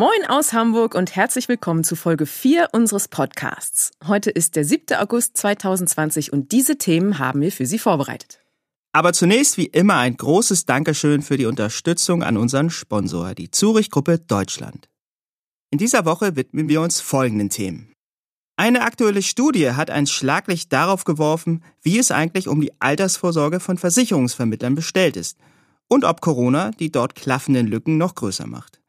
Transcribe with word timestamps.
Moin 0.00 0.24
aus 0.30 0.54
Hamburg 0.54 0.94
und 0.94 1.14
herzlich 1.14 1.46
willkommen 1.46 1.84
zu 1.84 1.94
Folge 1.94 2.24
4 2.24 2.70
unseres 2.72 3.06
Podcasts. 3.06 3.90
Heute 4.06 4.30
ist 4.30 4.56
der 4.56 4.64
7. 4.64 4.96
August 4.96 5.36
2020 5.36 6.32
und 6.32 6.52
diese 6.52 6.78
Themen 6.78 7.18
haben 7.18 7.42
wir 7.42 7.52
für 7.52 7.66
Sie 7.66 7.78
vorbereitet. 7.78 8.40
Aber 8.92 9.12
zunächst 9.12 9.58
wie 9.58 9.66
immer 9.66 9.96
ein 9.96 10.16
großes 10.16 10.64
Dankeschön 10.64 11.20
für 11.20 11.36
die 11.36 11.44
Unterstützung 11.44 12.22
an 12.22 12.38
unseren 12.38 12.70
Sponsor, 12.70 13.34
die 13.34 13.50
Zurich 13.50 13.90
Gruppe 13.90 14.18
Deutschland. 14.18 14.88
In 15.70 15.76
dieser 15.76 16.06
Woche 16.06 16.34
widmen 16.34 16.70
wir 16.70 16.80
uns 16.80 17.02
folgenden 17.02 17.50
Themen. 17.50 17.92
Eine 18.56 18.80
aktuelle 18.84 19.20
Studie 19.20 19.72
hat 19.72 19.90
ein 19.90 20.06
Schlaglicht 20.06 20.72
darauf 20.72 21.04
geworfen, 21.04 21.62
wie 21.82 21.98
es 21.98 22.10
eigentlich 22.10 22.48
um 22.48 22.62
die 22.62 22.72
Altersvorsorge 22.80 23.60
von 23.60 23.76
Versicherungsvermittlern 23.76 24.74
bestellt 24.74 25.18
ist 25.18 25.36
und 25.88 26.04
ob 26.04 26.22
Corona 26.22 26.70
die 26.70 26.90
dort 26.90 27.14
klaffenden 27.14 27.66
Lücken 27.66 27.98
noch 27.98 28.14
größer 28.14 28.46
macht. 28.46 28.79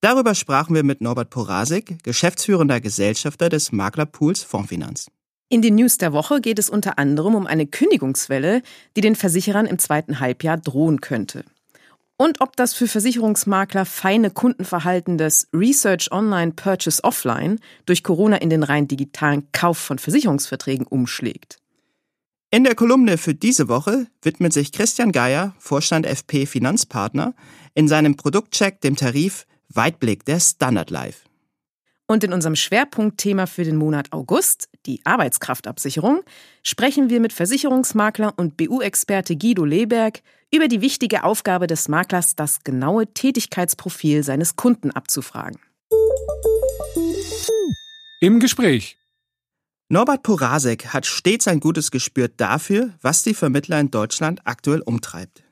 Darüber 0.00 0.34
sprachen 0.34 0.74
wir 0.74 0.84
mit 0.84 1.00
Norbert 1.00 1.30
Porasik, 1.30 2.02
geschäftsführender 2.04 2.80
Gesellschafter 2.80 3.48
des 3.48 3.72
Maklerpools 3.72 4.42
Fondsfinanz. 4.42 5.08
In 5.48 5.62
den 5.62 5.76
News 5.76 5.96
der 5.96 6.12
Woche 6.12 6.40
geht 6.40 6.58
es 6.58 6.68
unter 6.68 6.98
anderem 6.98 7.34
um 7.34 7.46
eine 7.46 7.66
Kündigungswelle, 7.66 8.62
die 8.96 9.00
den 9.00 9.14
Versicherern 9.14 9.66
im 9.66 9.78
zweiten 9.78 10.18
Halbjahr 10.18 10.56
drohen 10.58 11.00
könnte. 11.00 11.44
Und 12.18 12.40
ob 12.40 12.56
das 12.56 12.72
für 12.72 12.88
Versicherungsmakler 12.88 13.84
feine 13.84 14.30
Kundenverhalten 14.30 15.18
des 15.18 15.48
Research 15.52 16.10
Online 16.10 16.52
Purchase 16.52 17.04
Offline 17.04 17.60
durch 17.84 18.02
Corona 18.02 18.36
in 18.36 18.50
den 18.50 18.62
rein 18.62 18.88
digitalen 18.88 19.48
Kauf 19.52 19.78
von 19.78 19.98
Versicherungsverträgen 19.98 20.86
umschlägt. 20.86 21.58
In 22.50 22.64
der 22.64 22.74
Kolumne 22.74 23.18
für 23.18 23.34
diese 23.34 23.68
Woche 23.68 24.06
widmet 24.22 24.52
sich 24.52 24.72
Christian 24.72 25.12
Geier, 25.12 25.54
Vorstand 25.58 26.06
FP 26.06 26.46
Finanzpartner, 26.46 27.34
in 27.74 27.86
seinem 27.86 28.16
Produktcheck 28.16 28.80
dem 28.80 28.96
Tarif 28.96 29.46
Weitblick 29.68 30.24
der 30.24 30.40
Standard 30.40 30.90
Life. 30.90 31.26
Und 32.08 32.22
in 32.22 32.32
unserem 32.32 32.54
Schwerpunktthema 32.54 33.46
für 33.46 33.64
den 33.64 33.76
Monat 33.76 34.12
August, 34.12 34.68
die 34.86 35.00
Arbeitskraftabsicherung, 35.04 36.22
sprechen 36.62 37.10
wir 37.10 37.20
mit 37.20 37.32
Versicherungsmakler 37.32 38.34
und 38.36 38.56
BU-Experte 38.56 39.36
Guido 39.36 39.64
Leberg 39.64 40.22
über 40.54 40.68
die 40.68 40.80
wichtige 40.80 41.24
Aufgabe 41.24 41.66
des 41.66 41.88
Maklers, 41.88 42.36
das 42.36 42.62
genaue 42.62 43.12
Tätigkeitsprofil 43.12 44.22
seines 44.22 44.54
Kunden 44.54 44.92
abzufragen. 44.92 45.58
Im 48.20 48.38
Gespräch. 48.38 48.96
Norbert 49.88 50.22
Porasek 50.22 50.86
hat 50.92 51.06
stets 51.06 51.46
ein 51.46 51.60
gutes 51.60 51.90
Gespür 51.90 52.28
dafür, 52.28 52.94
was 53.02 53.22
die 53.22 53.34
Vermittler 53.34 53.78
in 53.78 53.90
Deutschland 53.90 54.40
aktuell 54.44 54.80
umtreibt. 54.80 55.45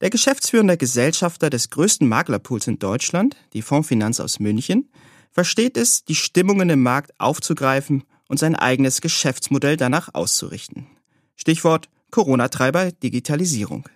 Der 0.00 0.10
geschäftsführende 0.10 0.76
Gesellschafter 0.76 1.50
des 1.50 1.70
größten 1.70 2.06
Maklerpools 2.08 2.68
in 2.68 2.78
Deutschland, 2.78 3.36
die 3.52 3.62
Fondsfinanz 3.62 4.20
aus 4.20 4.38
München, 4.38 4.88
versteht 5.32 5.76
es, 5.76 6.04
die 6.04 6.14
Stimmungen 6.14 6.70
im 6.70 6.82
Markt 6.82 7.18
aufzugreifen 7.18 8.04
und 8.28 8.38
sein 8.38 8.54
eigenes 8.54 9.00
Geschäftsmodell 9.00 9.76
danach 9.76 10.14
auszurichten. 10.14 10.86
Stichwort 11.34 11.88
Corona-Treiber 12.12 12.92
Digitalisierung. 12.92 13.88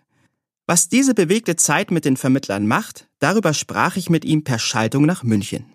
Was 0.66 0.88
diese 0.88 1.14
bewegte 1.14 1.54
Zeit 1.54 1.90
mit 1.92 2.04
den 2.04 2.16
Vermittlern 2.16 2.66
macht, 2.66 3.08
darüber 3.20 3.54
sprach 3.54 3.96
ich 3.96 4.10
mit 4.10 4.24
ihm 4.24 4.42
per 4.42 4.58
Schaltung 4.58 5.06
nach 5.06 5.22
München. 5.22 5.66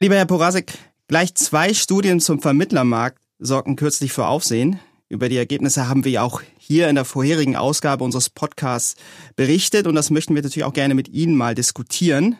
Lieber 0.00 0.16
Herr 0.16 0.26
Porasek, 0.26 0.72
gleich 1.06 1.34
zwei 1.34 1.74
Studien 1.74 2.20
zum 2.20 2.40
Vermittlermarkt 2.40 3.22
sorgten 3.38 3.76
kürzlich 3.76 4.12
für 4.12 4.26
Aufsehen. 4.26 4.80
Über 5.10 5.30
die 5.30 5.38
Ergebnisse 5.38 5.88
haben 5.88 6.04
wir 6.04 6.12
ja 6.12 6.22
auch 6.22 6.42
hier 6.58 6.88
in 6.88 6.94
der 6.94 7.06
vorherigen 7.06 7.56
Ausgabe 7.56 8.04
unseres 8.04 8.28
Podcasts 8.28 8.94
berichtet 9.36 9.86
und 9.86 9.94
das 9.94 10.10
möchten 10.10 10.34
wir 10.34 10.42
natürlich 10.42 10.64
auch 10.64 10.74
gerne 10.74 10.94
mit 10.94 11.08
Ihnen 11.08 11.34
mal 11.34 11.54
diskutieren. 11.54 12.36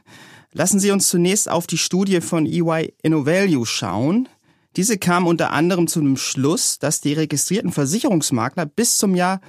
Lassen 0.53 0.79
Sie 0.79 0.91
uns 0.91 1.09
zunächst 1.09 1.51
auf 1.51 1.67
die 1.67 1.79
Studie 1.79 2.21
von 2.21 2.45
EY 2.45 2.93
InnoValue 3.03 3.65
schauen. 3.65 4.29
Diese 4.77 4.99
kam 4.99 5.27
unter 5.27 5.53
anderem 5.53 5.87
zu 5.87 6.01
dem 6.01 6.19
Schluss, 6.19 6.79
dass 6.79 7.01
die 7.01 7.15
registrierten 7.15 7.73
Versicherungsmakler 7.73 8.67
bis 8.67 8.99
zum 8.99 9.15
Jahr 9.15 9.41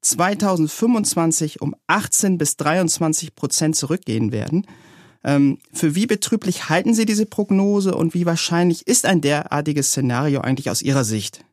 2025 0.00 1.62
um 1.62 1.76
18 1.86 2.38
bis 2.38 2.56
23 2.56 3.36
Prozent 3.36 3.76
zurückgehen 3.76 4.32
werden. 4.32 4.66
Ähm, 5.22 5.58
für 5.72 5.94
wie 5.94 6.06
betrüblich 6.06 6.68
halten 6.68 6.92
Sie 6.92 7.06
diese 7.06 7.24
Prognose 7.24 7.94
und 7.94 8.14
wie 8.14 8.26
wahrscheinlich 8.26 8.86
ist 8.88 9.06
ein 9.06 9.20
derartiges 9.20 9.90
Szenario 9.90 10.40
eigentlich 10.40 10.70
aus 10.70 10.82
Ihrer 10.82 11.04
Sicht? 11.04 11.44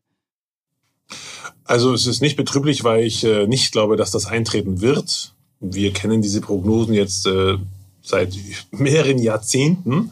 Also 1.65 1.93
es 1.93 2.07
ist 2.07 2.21
nicht 2.21 2.35
betrüblich, 2.35 2.83
weil 2.83 3.03
ich 3.03 3.23
äh, 3.23 3.47
nicht 3.47 3.71
glaube, 3.71 3.95
dass 3.95 4.11
das 4.11 4.25
eintreten 4.25 4.81
wird. 4.81 5.33
Wir 5.59 5.93
kennen 5.93 6.21
diese 6.21 6.41
Prognosen 6.41 6.93
jetzt 6.93 7.27
äh, 7.27 7.57
seit 8.01 8.35
mehreren 8.71 9.19
Jahrzehnten. 9.19 10.11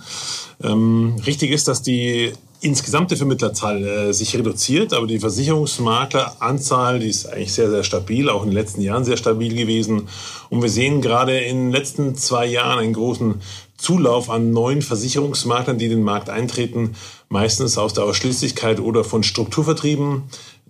Ähm, 0.64 1.16
richtig 1.26 1.52
ist, 1.52 1.68
dass 1.68 1.82
die 1.82 2.34
insgesamte 2.62 3.16
Vermittlerzahl 3.16 3.86
äh, 3.86 4.14
sich 4.14 4.36
reduziert, 4.36 4.94
aber 4.94 5.08
die 5.08 5.20
Versicherungsmakleranzahl, 5.20 7.00
die 7.00 7.08
ist 7.08 7.26
eigentlich 7.26 7.54
sehr, 7.54 7.70
sehr 7.70 7.84
stabil, 7.84 8.30
auch 8.30 8.44
in 8.44 8.50
den 8.50 8.56
letzten 8.56 8.81
Jahren 8.81 9.06
sehr 9.06 9.18
stabil 9.18 9.56
gewesen. 9.56 10.10
Und 10.50 10.62
wir 10.62 10.70
sehen 10.70 11.02
gerade 11.02 11.38
in 11.38 11.58
den 11.58 11.72
letzten 11.72 12.16
zwei 12.16 12.46
Jahren 12.46 12.80
einen 12.80 12.94
großen 12.94 13.36
Zulauf 13.78 14.30
an 14.30 14.52
neuen 14.52 14.81
Versicherungsmaklern, 14.81 15.78
die 15.78 15.86
in 15.86 15.92
den 15.92 16.04
Markt 16.04 16.30
eintreten, 16.30 16.96
meistens 17.30 17.78
aus 17.78 17.94
der 17.94 18.04
Ausschließlichkeit 18.04 18.81
oder 18.81 19.06
von 19.06 19.24
Strukturvertrieben 19.24 20.24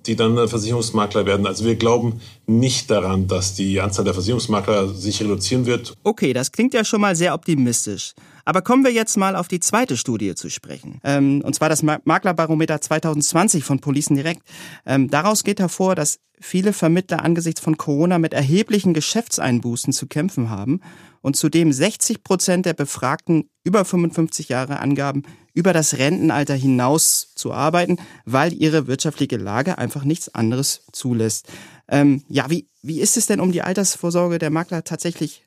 die 0.06 0.16
dann 0.16 0.48
Versicherungsmakler 0.48 1.26
werden. 1.26 1.46
Also 1.46 1.66
wir 1.66 1.76
glauben 1.76 2.22
nicht 2.48 2.90
daran, 2.90 3.28
dass 3.28 3.54
die 3.54 3.80
Anzahl 3.82 4.06
der 4.06 4.14
Versicherungsmakler 4.14 4.90
sich 4.90 5.22
reduzieren 5.22 5.66
wird. 5.66 5.94
Okay, 6.04 6.34
das 6.34 6.52
klingt 6.52 6.74
ja 6.74 6.84
schon 6.84 7.02
mal 7.02 7.16
sehr 7.16 7.34
optimistisch. 7.34 8.14
Aber 8.46 8.62
kommen 8.62 8.84
wir 8.84 8.92
jetzt 8.92 9.16
mal 9.16 9.36
auf 9.36 9.48
die 9.48 9.60
zweite 9.60 9.96
Studie 9.96 10.34
zu 10.34 10.50
sprechen. 10.50 11.00
Ähm, 11.04 11.42
und 11.46 11.54
zwar 11.54 11.70
das 11.70 11.84
Maklerbarometer 11.84 12.82
2020 12.82 13.64
von 13.64 13.80
Policen 13.80 14.16
Direkt. 14.16 14.42
Ähm, 14.86 15.10
daraus 15.10 15.44
geht 15.44 15.60
hervor, 15.60 15.94
dass 15.94 16.20
viele 16.40 16.74
Vermittler 16.74 17.24
angesichts 17.24 17.62
von 17.62 17.78
Corona 17.78 18.18
mit 18.18 18.34
erheblichen 18.34 18.94
Geschäftseinbußen 18.94 19.94
zu 19.94 20.08
kämpfen 20.08 20.50
haben 20.50 20.82
und 21.22 21.36
zudem 21.36 21.72
60 21.72 22.24
Prozent 22.24 22.66
der 22.66 22.74
Befragten 22.74 23.50
über 23.64 23.86
55 23.86 24.50
Jahre 24.50 24.80
angaben, 24.80 25.24
über 25.60 25.74
das 25.74 25.98
Rentenalter 25.98 26.56
hinaus 26.56 27.34
zu 27.36 27.52
arbeiten, 27.52 27.98
weil 28.24 28.54
ihre 28.54 28.88
wirtschaftliche 28.88 29.36
Lage 29.36 29.78
einfach 29.78 30.06
nichts 30.06 30.34
anderes 30.34 30.86
zulässt. 30.94 31.50
Ähm, 31.90 32.24
ja, 32.30 32.50
wie, 32.50 32.70
wie 32.82 33.02
ist 33.02 33.18
es 33.18 33.26
denn 33.26 33.42
um 33.42 33.52
die 33.52 33.62
Altersvorsorge 33.62 34.40
der 34.40 34.52
Makler 34.52 34.86
tatsächlich 34.86 35.44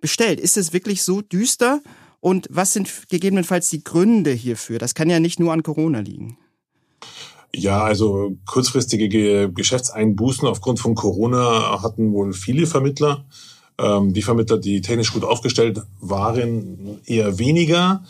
bestellt? 0.00 0.38
Ist 0.38 0.56
es 0.56 0.72
wirklich 0.72 1.02
so 1.02 1.20
düster? 1.20 1.80
Und 2.20 2.46
was 2.48 2.74
sind 2.74 3.08
gegebenenfalls 3.08 3.68
die 3.70 3.82
Gründe 3.82 4.30
hierfür? 4.30 4.78
Das 4.78 4.94
kann 4.94 5.10
ja 5.10 5.18
nicht 5.18 5.40
nur 5.40 5.52
an 5.52 5.64
Corona 5.64 5.98
liegen. 5.98 6.38
Ja, 7.52 7.82
also 7.82 8.36
kurzfristige 8.46 9.50
Geschäftseinbußen 9.50 10.46
aufgrund 10.46 10.78
von 10.78 10.94
Corona 10.94 11.82
hatten 11.82 12.12
wohl 12.12 12.32
viele 12.34 12.68
Vermittler. 12.68 13.24
Ähm, 13.78 14.14
die 14.14 14.22
Vermittler, 14.22 14.58
die 14.58 14.80
technisch 14.80 15.12
gut 15.12 15.24
aufgestellt 15.24 15.82
waren, 16.00 17.00
eher 17.04 17.38
weniger. 17.38 18.04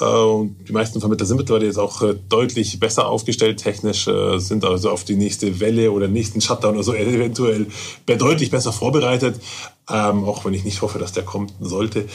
Äh, 0.00 0.04
und 0.04 0.56
die 0.68 0.72
meisten 0.72 1.00
Vermittler 1.00 1.26
sind 1.26 1.36
mittlerweile 1.36 1.66
jetzt 1.66 1.78
auch 1.78 2.02
äh, 2.02 2.14
deutlich 2.28 2.80
besser 2.80 3.08
aufgestellt 3.08 3.58
technisch, 3.58 4.06
äh, 4.08 4.38
sind 4.38 4.64
also 4.64 4.90
auf 4.90 5.04
die 5.04 5.16
nächste 5.16 5.60
Welle 5.60 5.92
oder 5.92 6.08
nächsten 6.08 6.40
Shutdown 6.40 6.74
oder 6.74 6.82
so 6.82 6.94
eventuell 6.94 7.66
deutlich 8.06 8.50
besser 8.50 8.72
vorbereitet. 8.72 9.40
Ähm, 9.88 10.24
auch 10.24 10.44
wenn 10.44 10.54
ich 10.54 10.64
nicht 10.64 10.80
hoffe, 10.80 10.98
dass 10.98 11.12
der 11.12 11.24
kommen 11.24 11.52
sollte. 11.60 12.06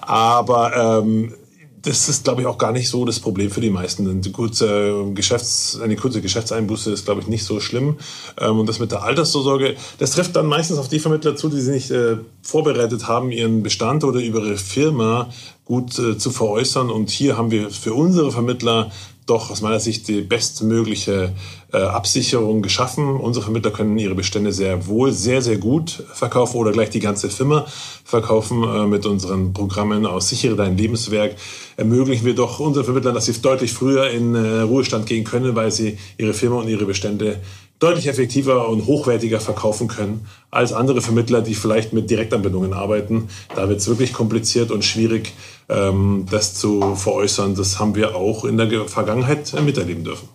Aber 0.00 1.02
ähm, 1.02 1.34
das 1.82 2.08
ist, 2.08 2.24
glaube 2.24 2.42
ich, 2.42 2.46
auch 2.46 2.58
gar 2.58 2.72
nicht 2.72 2.88
so 2.88 3.04
das 3.04 3.20
Problem 3.20 3.50
für 3.50 3.60
die 3.60 3.70
meisten. 3.70 4.08
Eine 4.08 4.32
kurze, 4.32 5.12
Geschäfts-, 5.14 5.80
eine 5.80 5.96
kurze 5.96 6.20
Geschäftseinbuße 6.20 6.92
ist, 6.92 7.04
glaube 7.04 7.22
ich, 7.22 7.26
nicht 7.26 7.44
so 7.44 7.60
schlimm. 7.60 7.96
Ähm, 8.38 8.58
und 8.58 8.68
das 8.68 8.78
mit 8.78 8.92
der 8.92 9.02
Altersvorsorge, 9.02 9.76
das 9.98 10.12
trifft 10.12 10.36
dann 10.36 10.46
meistens 10.46 10.78
auf 10.78 10.88
die 10.88 10.98
Vermittler 10.98 11.36
zu, 11.36 11.48
die 11.48 11.60
sich 11.60 11.74
nicht 11.74 11.90
äh, 11.90 12.18
vorbereitet 12.42 13.08
haben, 13.08 13.30
ihren 13.30 13.62
Bestand 13.62 14.04
oder 14.04 14.20
ihre 14.20 14.56
Firma 14.56 15.30
gut 15.64 15.98
äh, 15.98 16.18
zu 16.18 16.30
veräußern. 16.30 16.90
Und 16.90 17.10
hier 17.10 17.38
haben 17.38 17.50
wir 17.50 17.70
für 17.70 17.94
unsere 17.94 18.30
Vermittler 18.30 18.90
doch 19.26 19.50
aus 19.50 19.60
meiner 19.60 19.80
Sicht 19.80 20.08
die 20.08 20.22
bestmögliche 20.22 21.32
äh, 21.72 21.76
Absicherung 21.76 22.62
geschaffen. 22.62 23.16
Unsere 23.16 23.44
Vermittler 23.44 23.70
können 23.70 23.96
ihre 23.98 24.14
Bestände 24.14 24.52
sehr 24.52 24.86
wohl, 24.86 25.12
sehr, 25.12 25.40
sehr 25.42 25.58
gut 25.58 26.04
verkaufen 26.12 26.56
oder 26.56 26.72
gleich 26.72 26.90
die 26.90 27.00
ganze 27.00 27.30
Firma 27.30 27.66
verkaufen. 28.04 28.62
Äh, 28.64 28.86
mit 28.86 29.06
unseren 29.06 29.52
Programmen 29.52 30.06
aus 30.06 30.28
Sichere 30.28 30.56
dein 30.56 30.76
Lebenswerk 30.76 31.36
ermöglichen 31.76 32.24
wir 32.26 32.34
doch 32.34 32.60
unseren 32.60 32.84
Vermittlern, 32.84 33.14
dass 33.14 33.26
sie 33.26 33.40
deutlich 33.40 33.72
früher 33.72 34.10
in 34.10 34.34
äh, 34.34 34.60
Ruhestand 34.62 35.06
gehen 35.06 35.24
können, 35.24 35.54
weil 35.54 35.70
sie 35.70 35.98
ihre 36.18 36.34
Firma 36.34 36.56
und 36.56 36.68
ihre 36.68 36.84
Bestände 36.84 37.40
deutlich 37.80 38.06
effektiver 38.06 38.68
und 38.68 38.86
hochwertiger 38.86 39.40
verkaufen 39.40 39.88
können 39.88 40.26
als 40.50 40.72
andere 40.72 41.00
Vermittler, 41.00 41.40
die 41.42 41.54
vielleicht 41.54 41.92
mit 41.92 42.10
Direktanbindungen 42.10 42.72
arbeiten. 42.72 43.28
Da 43.56 43.68
wird 43.68 43.80
es 43.80 43.88
wirklich 43.88 44.12
kompliziert 44.12 44.70
und 44.70 44.84
schwierig, 44.84 45.32
ähm, 45.68 46.26
das 46.30 46.54
zu 46.54 46.94
veräußern. 46.94 47.54
Das 47.54 47.80
haben 47.80 47.94
wir 47.94 48.14
auch 48.14 48.44
in 48.44 48.58
der 48.58 48.86
Vergangenheit 48.86 49.52
miterleben 49.64 50.04
dürfen. 50.04 50.28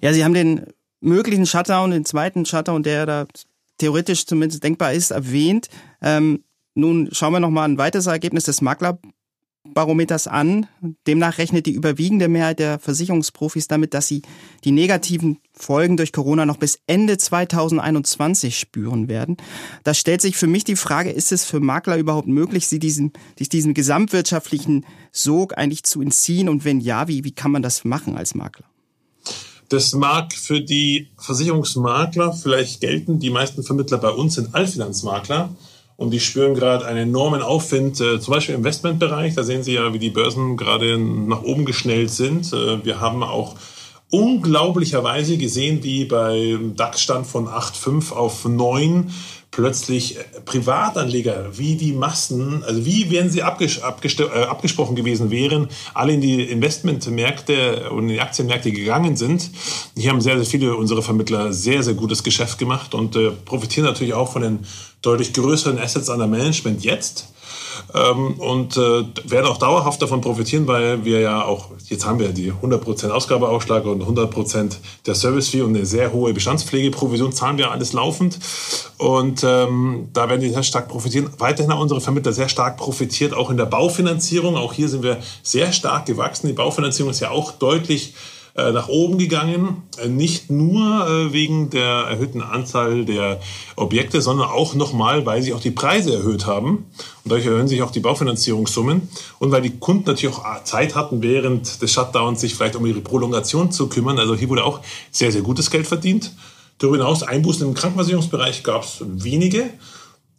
Ja, 0.00 0.12
Sie 0.12 0.24
haben 0.24 0.34
den 0.34 0.66
möglichen 1.00 1.44
Shutdown, 1.44 1.90
den 1.90 2.04
zweiten 2.04 2.46
Shutdown, 2.46 2.82
der 2.82 3.04
da 3.04 3.26
theoretisch 3.78 4.24
zumindest 4.26 4.62
denkbar 4.62 4.92
ist, 4.92 5.10
erwähnt. 5.10 5.68
Ähm, 6.00 6.44
nun 6.74 7.08
schauen 7.10 7.32
wir 7.32 7.40
nochmal 7.40 7.68
ein 7.68 7.78
weiteres 7.78 8.06
Ergebnis 8.06 8.44
des 8.44 8.60
Makler 8.60 9.00
Barometers 9.74 10.26
an. 10.26 10.66
Demnach 11.06 11.38
rechnet 11.38 11.66
die 11.66 11.72
überwiegende 11.72 12.28
Mehrheit 12.28 12.58
der 12.58 12.78
Versicherungsprofis 12.78 13.68
damit, 13.68 13.94
dass 13.94 14.08
sie 14.08 14.22
die 14.64 14.72
negativen 14.72 15.38
Folgen 15.52 15.96
durch 15.96 16.12
Corona 16.12 16.46
noch 16.46 16.56
bis 16.56 16.78
Ende 16.86 17.18
2021 17.18 18.58
spüren 18.58 19.08
werden. 19.08 19.36
Da 19.84 19.94
stellt 19.94 20.20
sich 20.20 20.36
für 20.36 20.46
mich 20.46 20.64
die 20.64 20.76
Frage, 20.76 21.10
ist 21.10 21.32
es 21.32 21.44
für 21.44 21.60
Makler 21.60 21.98
überhaupt 21.98 22.28
möglich, 22.28 22.66
sie 22.66 22.78
diesen, 22.78 23.12
sich 23.38 23.48
diesen 23.48 23.74
gesamtwirtschaftlichen 23.74 24.86
Sog 25.12 25.56
eigentlich 25.56 25.84
zu 25.84 26.00
entziehen? 26.00 26.48
Und 26.48 26.64
wenn 26.64 26.80
ja, 26.80 27.08
wie, 27.08 27.24
wie 27.24 27.32
kann 27.32 27.50
man 27.50 27.62
das 27.62 27.84
machen 27.84 28.16
als 28.16 28.34
Makler? 28.34 28.66
Das 29.68 29.92
mag 29.92 30.32
für 30.32 30.60
die 30.60 31.08
Versicherungsmakler 31.18 32.32
vielleicht 32.32 32.80
gelten. 32.80 33.18
Die 33.18 33.30
meisten 33.30 33.62
Vermittler 33.62 33.98
bei 33.98 34.10
uns 34.10 34.36
sind 34.36 34.54
Allfinanzmakler. 34.54 35.54
Und 35.98 36.12
die 36.12 36.20
spüren 36.20 36.54
gerade 36.54 36.86
einen 36.86 37.08
enormen 37.08 37.42
Aufwind, 37.42 38.00
äh, 38.00 38.20
zum 38.20 38.32
Beispiel 38.32 38.54
im 38.54 38.60
Investmentbereich. 38.60 39.34
Da 39.34 39.42
sehen 39.42 39.64
Sie 39.64 39.74
ja, 39.74 39.92
wie 39.92 39.98
die 39.98 40.10
Börsen 40.10 40.56
gerade 40.56 40.96
nach 40.96 41.42
oben 41.42 41.64
geschnellt 41.64 42.10
sind. 42.10 42.52
Äh, 42.52 42.84
wir 42.84 43.00
haben 43.00 43.24
auch 43.24 43.56
unglaublicherweise 44.08 45.36
gesehen, 45.38 45.82
wie 45.82 46.04
beim 46.04 46.76
DAX-Stand 46.76 47.26
von 47.26 47.48
8,5 47.48 48.12
auf 48.12 48.44
9 48.44 49.10
plötzlich 49.50 50.16
äh, 50.16 50.22
Privatanleger, 50.44 51.58
wie 51.58 51.74
die 51.74 51.92
Massen, 51.92 52.62
also 52.62 52.86
wie 52.86 53.10
wären 53.10 53.28
sie 53.28 53.42
abges 53.42 53.78
äh, 53.78 54.42
abgesprochen 54.48 54.94
gewesen 54.94 55.32
wären, 55.32 55.66
alle 55.94 56.12
in 56.12 56.20
die 56.20 56.44
Investmentmärkte 56.44 57.90
und 57.90 58.04
in 58.04 58.08
die 58.10 58.20
Aktienmärkte 58.20 58.70
gegangen 58.70 59.16
sind. 59.16 59.50
Hier 59.96 60.10
haben 60.10 60.20
sehr, 60.20 60.36
sehr 60.36 60.46
viele 60.46 60.76
unserer 60.76 61.02
Vermittler 61.02 61.52
sehr, 61.52 61.82
sehr 61.82 61.94
gutes 61.94 62.22
Geschäft 62.22 62.58
gemacht 62.58 62.94
und 62.94 63.16
äh, 63.16 63.30
profitieren 63.30 63.86
natürlich 63.86 64.14
auch 64.14 64.30
von 64.32 64.42
den 64.42 64.58
deutlich 65.02 65.32
größeren 65.32 65.78
Assets 65.78 66.08
under 66.08 66.26
Management 66.26 66.84
jetzt 66.84 67.28
ähm, 67.94 68.34
und 68.38 68.76
äh, 68.76 69.04
werden 69.24 69.46
auch 69.46 69.58
dauerhaft 69.58 70.02
davon 70.02 70.20
profitieren, 70.20 70.66
weil 70.66 71.04
wir 71.04 71.20
ja 71.20 71.44
auch, 71.44 71.70
jetzt 71.88 72.04
haben 72.04 72.18
wir 72.18 72.28
die 72.28 72.52
100% 72.52 73.10
Ausgabeausschlag 73.10 73.84
und 73.86 74.02
100% 74.02 74.76
der 75.06 75.14
Service-Fee 75.14 75.62
und 75.62 75.76
eine 75.76 75.86
sehr 75.86 76.12
hohe 76.12 76.32
Bestandspflegeprovision, 76.34 77.32
zahlen 77.32 77.58
wir 77.58 77.70
alles 77.70 77.92
laufend 77.92 78.38
und 78.98 79.44
ähm, 79.44 80.08
da 80.12 80.28
werden 80.28 80.40
die 80.40 80.50
sehr 80.50 80.62
stark 80.62 80.88
profitieren. 80.88 81.30
Weiterhin 81.38 81.72
haben 81.72 81.80
unsere 81.80 82.00
Vermittler 82.00 82.32
sehr 82.32 82.48
stark 82.48 82.76
profitiert, 82.76 83.32
auch 83.32 83.50
in 83.50 83.56
der 83.56 83.66
Baufinanzierung. 83.66 84.56
Auch 84.56 84.72
hier 84.72 84.88
sind 84.88 85.02
wir 85.02 85.18
sehr 85.42 85.72
stark 85.72 86.06
gewachsen. 86.06 86.48
Die 86.48 86.52
Baufinanzierung 86.52 87.10
ist 87.10 87.20
ja 87.20 87.30
auch 87.30 87.52
deutlich 87.52 88.14
nach 88.54 88.88
oben 88.88 89.18
gegangen. 89.18 89.82
Äh, 89.98 90.08
nicht 90.08 90.50
nur 90.50 91.06
äh, 91.06 91.32
wegen 91.32 91.70
der 91.70 92.06
erhöhten 92.08 92.42
Anzahl 92.42 93.04
der 93.04 93.40
Objekte, 93.76 94.20
sondern 94.20 94.48
auch 94.48 94.74
nochmal, 94.74 95.26
weil 95.26 95.42
sich 95.42 95.54
auch 95.54 95.60
die 95.60 95.70
Preise 95.70 96.14
erhöht 96.14 96.46
haben. 96.46 96.86
Und 97.24 97.32
dadurch 97.32 97.46
erhöhen 97.46 97.68
sich 97.68 97.82
auch 97.82 97.90
die 97.90 98.00
Baufinanzierungssummen. 98.00 99.08
Und 99.38 99.50
weil 99.50 99.62
die 99.62 99.78
Kunden 99.78 100.04
natürlich 100.06 100.34
auch 100.34 100.64
Zeit 100.64 100.94
hatten, 100.94 101.22
während 101.22 101.82
des 101.82 101.92
Shutdowns 101.92 102.40
sich 102.40 102.54
vielleicht 102.54 102.76
um 102.76 102.86
ihre 102.86 103.00
Prolongation 103.00 103.72
zu 103.72 103.88
kümmern. 103.88 104.18
Also 104.18 104.34
hier 104.34 104.48
wurde 104.48 104.64
auch 104.64 104.80
sehr, 105.10 105.32
sehr 105.32 105.42
gutes 105.42 105.70
Geld 105.70 105.86
verdient. 105.86 106.32
Darüber 106.78 106.98
hinaus 106.98 107.22
Einbußen 107.24 107.66
im 107.66 107.74
Krankenversicherungsbereich 107.74 108.62
gab 108.62 108.84
es 108.84 108.98
wenige. 109.00 109.70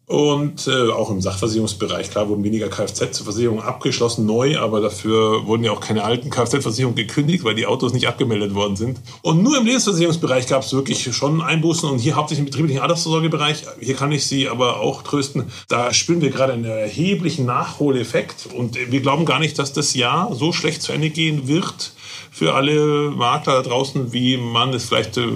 Und 0.09 0.65
äh, 0.65 0.89
auch 0.89 1.11
im 1.11 1.21
Sachversicherungsbereich, 1.21 2.09
klar, 2.09 2.29
wurden 2.29 2.43
weniger 2.43 2.67
Kfz-Versicherungen 2.67 3.61
abgeschlossen, 3.61 4.25
neu, 4.25 4.57
aber 4.57 4.81
dafür 4.81 5.45
wurden 5.45 5.63
ja 5.63 5.71
auch 5.71 5.81
keine 5.81 6.03
alten 6.03 6.31
Kfz-Versicherungen 6.31 6.95
gekündigt, 6.95 7.43
weil 7.43 7.53
die 7.53 7.67
Autos 7.67 7.93
nicht 7.93 8.07
abgemeldet 8.07 8.55
worden 8.55 8.75
sind. 8.75 8.99
Und 9.21 9.43
nur 9.43 9.59
im 9.59 9.67
Lebensversicherungsbereich 9.67 10.47
gab 10.47 10.63
es 10.63 10.73
wirklich 10.73 11.15
schon 11.15 11.41
Einbußen 11.41 11.87
und 11.87 11.99
hier 11.99 12.15
hauptsächlich 12.15 12.39
im 12.39 12.45
betrieblichen 12.45 12.81
Altersvorsorgebereich. 12.81 13.61
Hier 13.81 13.95
kann 13.95 14.11
ich 14.11 14.25
Sie 14.25 14.49
aber 14.49 14.79
auch 14.79 15.03
trösten, 15.03 15.43
da 15.67 15.93
spüren 15.93 16.21
wir 16.21 16.31
gerade 16.31 16.53
einen 16.53 16.65
erheblichen 16.65 17.45
Nachholeffekt 17.45 18.49
und 18.51 18.77
wir 18.91 19.01
glauben 19.01 19.25
gar 19.25 19.37
nicht, 19.37 19.59
dass 19.59 19.73
das 19.73 19.93
Jahr 19.93 20.33
so 20.33 20.53
schlecht 20.53 20.81
zu 20.81 20.91
Ende 20.91 21.11
gehen 21.11 21.47
wird 21.47 21.91
für 22.31 22.55
alle 22.55 23.11
Makler 23.11 23.61
da 23.61 23.61
draußen, 23.61 24.11
wie 24.11 24.37
man 24.37 24.73
es 24.73 24.85
vielleicht 24.85 25.17
äh, 25.17 25.27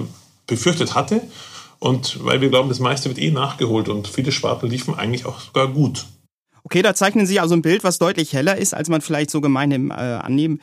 befürchtet 0.48 0.96
hatte. 0.96 1.22
Und 1.84 2.24
weil 2.24 2.40
wir 2.40 2.48
glauben, 2.48 2.70
das 2.70 2.80
meiste 2.80 3.10
wird 3.10 3.18
eh 3.18 3.30
nachgeholt 3.30 3.90
und 3.90 4.08
viele 4.08 4.32
Sparten 4.32 4.70
liefen 4.70 4.94
eigentlich 4.94 5.26
auch 5.26 5.38
sogar 5.38 5.68
gut. 5.68 6.06
Okay, 6.62 6.80
da 6.80 6.94
zeichnen 6.94 7.26
Sie 7.26 7.40
also 7.40 7.54
ein 7.54 7.60
Bild, 7.60 7.84
was 7.84 7.98
deutlich 7.98 8.32
heller 8.32 8.56
ist, 8.56 8.72
als 8.72 8.88
man 8.88 9.02
vielleicht 9.02 9.30
so 9.30 9.42
gemeinhin 9.42 9.90
äh, 9.90 9.92
annehmen 9.92 10.62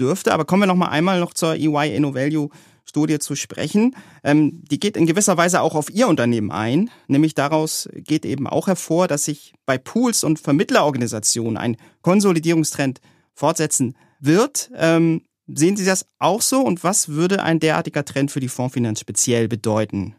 dürfte. 0.00 0.32
Aber 0.32 0.46
kommen 0.46 0.62
wir 0.62 0.66
noch 0.66 0.74
mal 0.74 0.88
einmal 0.88 1.20
noch 1.20 1.34
zur 1.34 1.56
EY 1.56 1.94
InnoValue 1.94 2.48
Studie 2.86 3.18
zu 3.18 3.36
sprechen. 3.36 3.94
Ähm, 4.24 4.62
die 4.64 4.80
geht 4.80 4.96
in 4.96 5.04
gewisser 5.04 5.36
Weise 5.36 5.60
auch 5.60 5.74
auf 5.74 5.90
Ihr 5.90 6.08
Unternehmen 6.08 6.50
ein. 6.50 6.88
Nämlich 7.06 7.34
daraus 7.34 7.86
geht 7.92 8.24
eben 8.24 8.46
auch 8.46 8.66
hervor, 8.66 9.08
dass 9.08 9.26
sich 9.26 9.52
bei 9.66 9.76
Pools 9.76 10.24
und 10.24 10.38
Vermittlerorganisationen 10.38 11.58
ein 11.58 11.76
Konsolidierungstrend 12.00 13.02
fortsetzen 13.34 13.94
wird. 14.20 14.70
Ähm, 14.74 15.20
sehen 15.48 15.76
Sie 15.76 15.84
das 15.84 16.06
auch 16.18 16.40
so? 16.40 16.62
Und 16.62 16.82
was 16.82 17.10
würde 17.10 17.42
ein 17.42 17.60
derartiger 17.60 18.06
Trend 18.06 18.30
für 18.30 18.40
die 18.40 18.48
Fondsfinanz 18.48 19.00
speziell 19.00 19.48
bedeuten? 19.48 20.14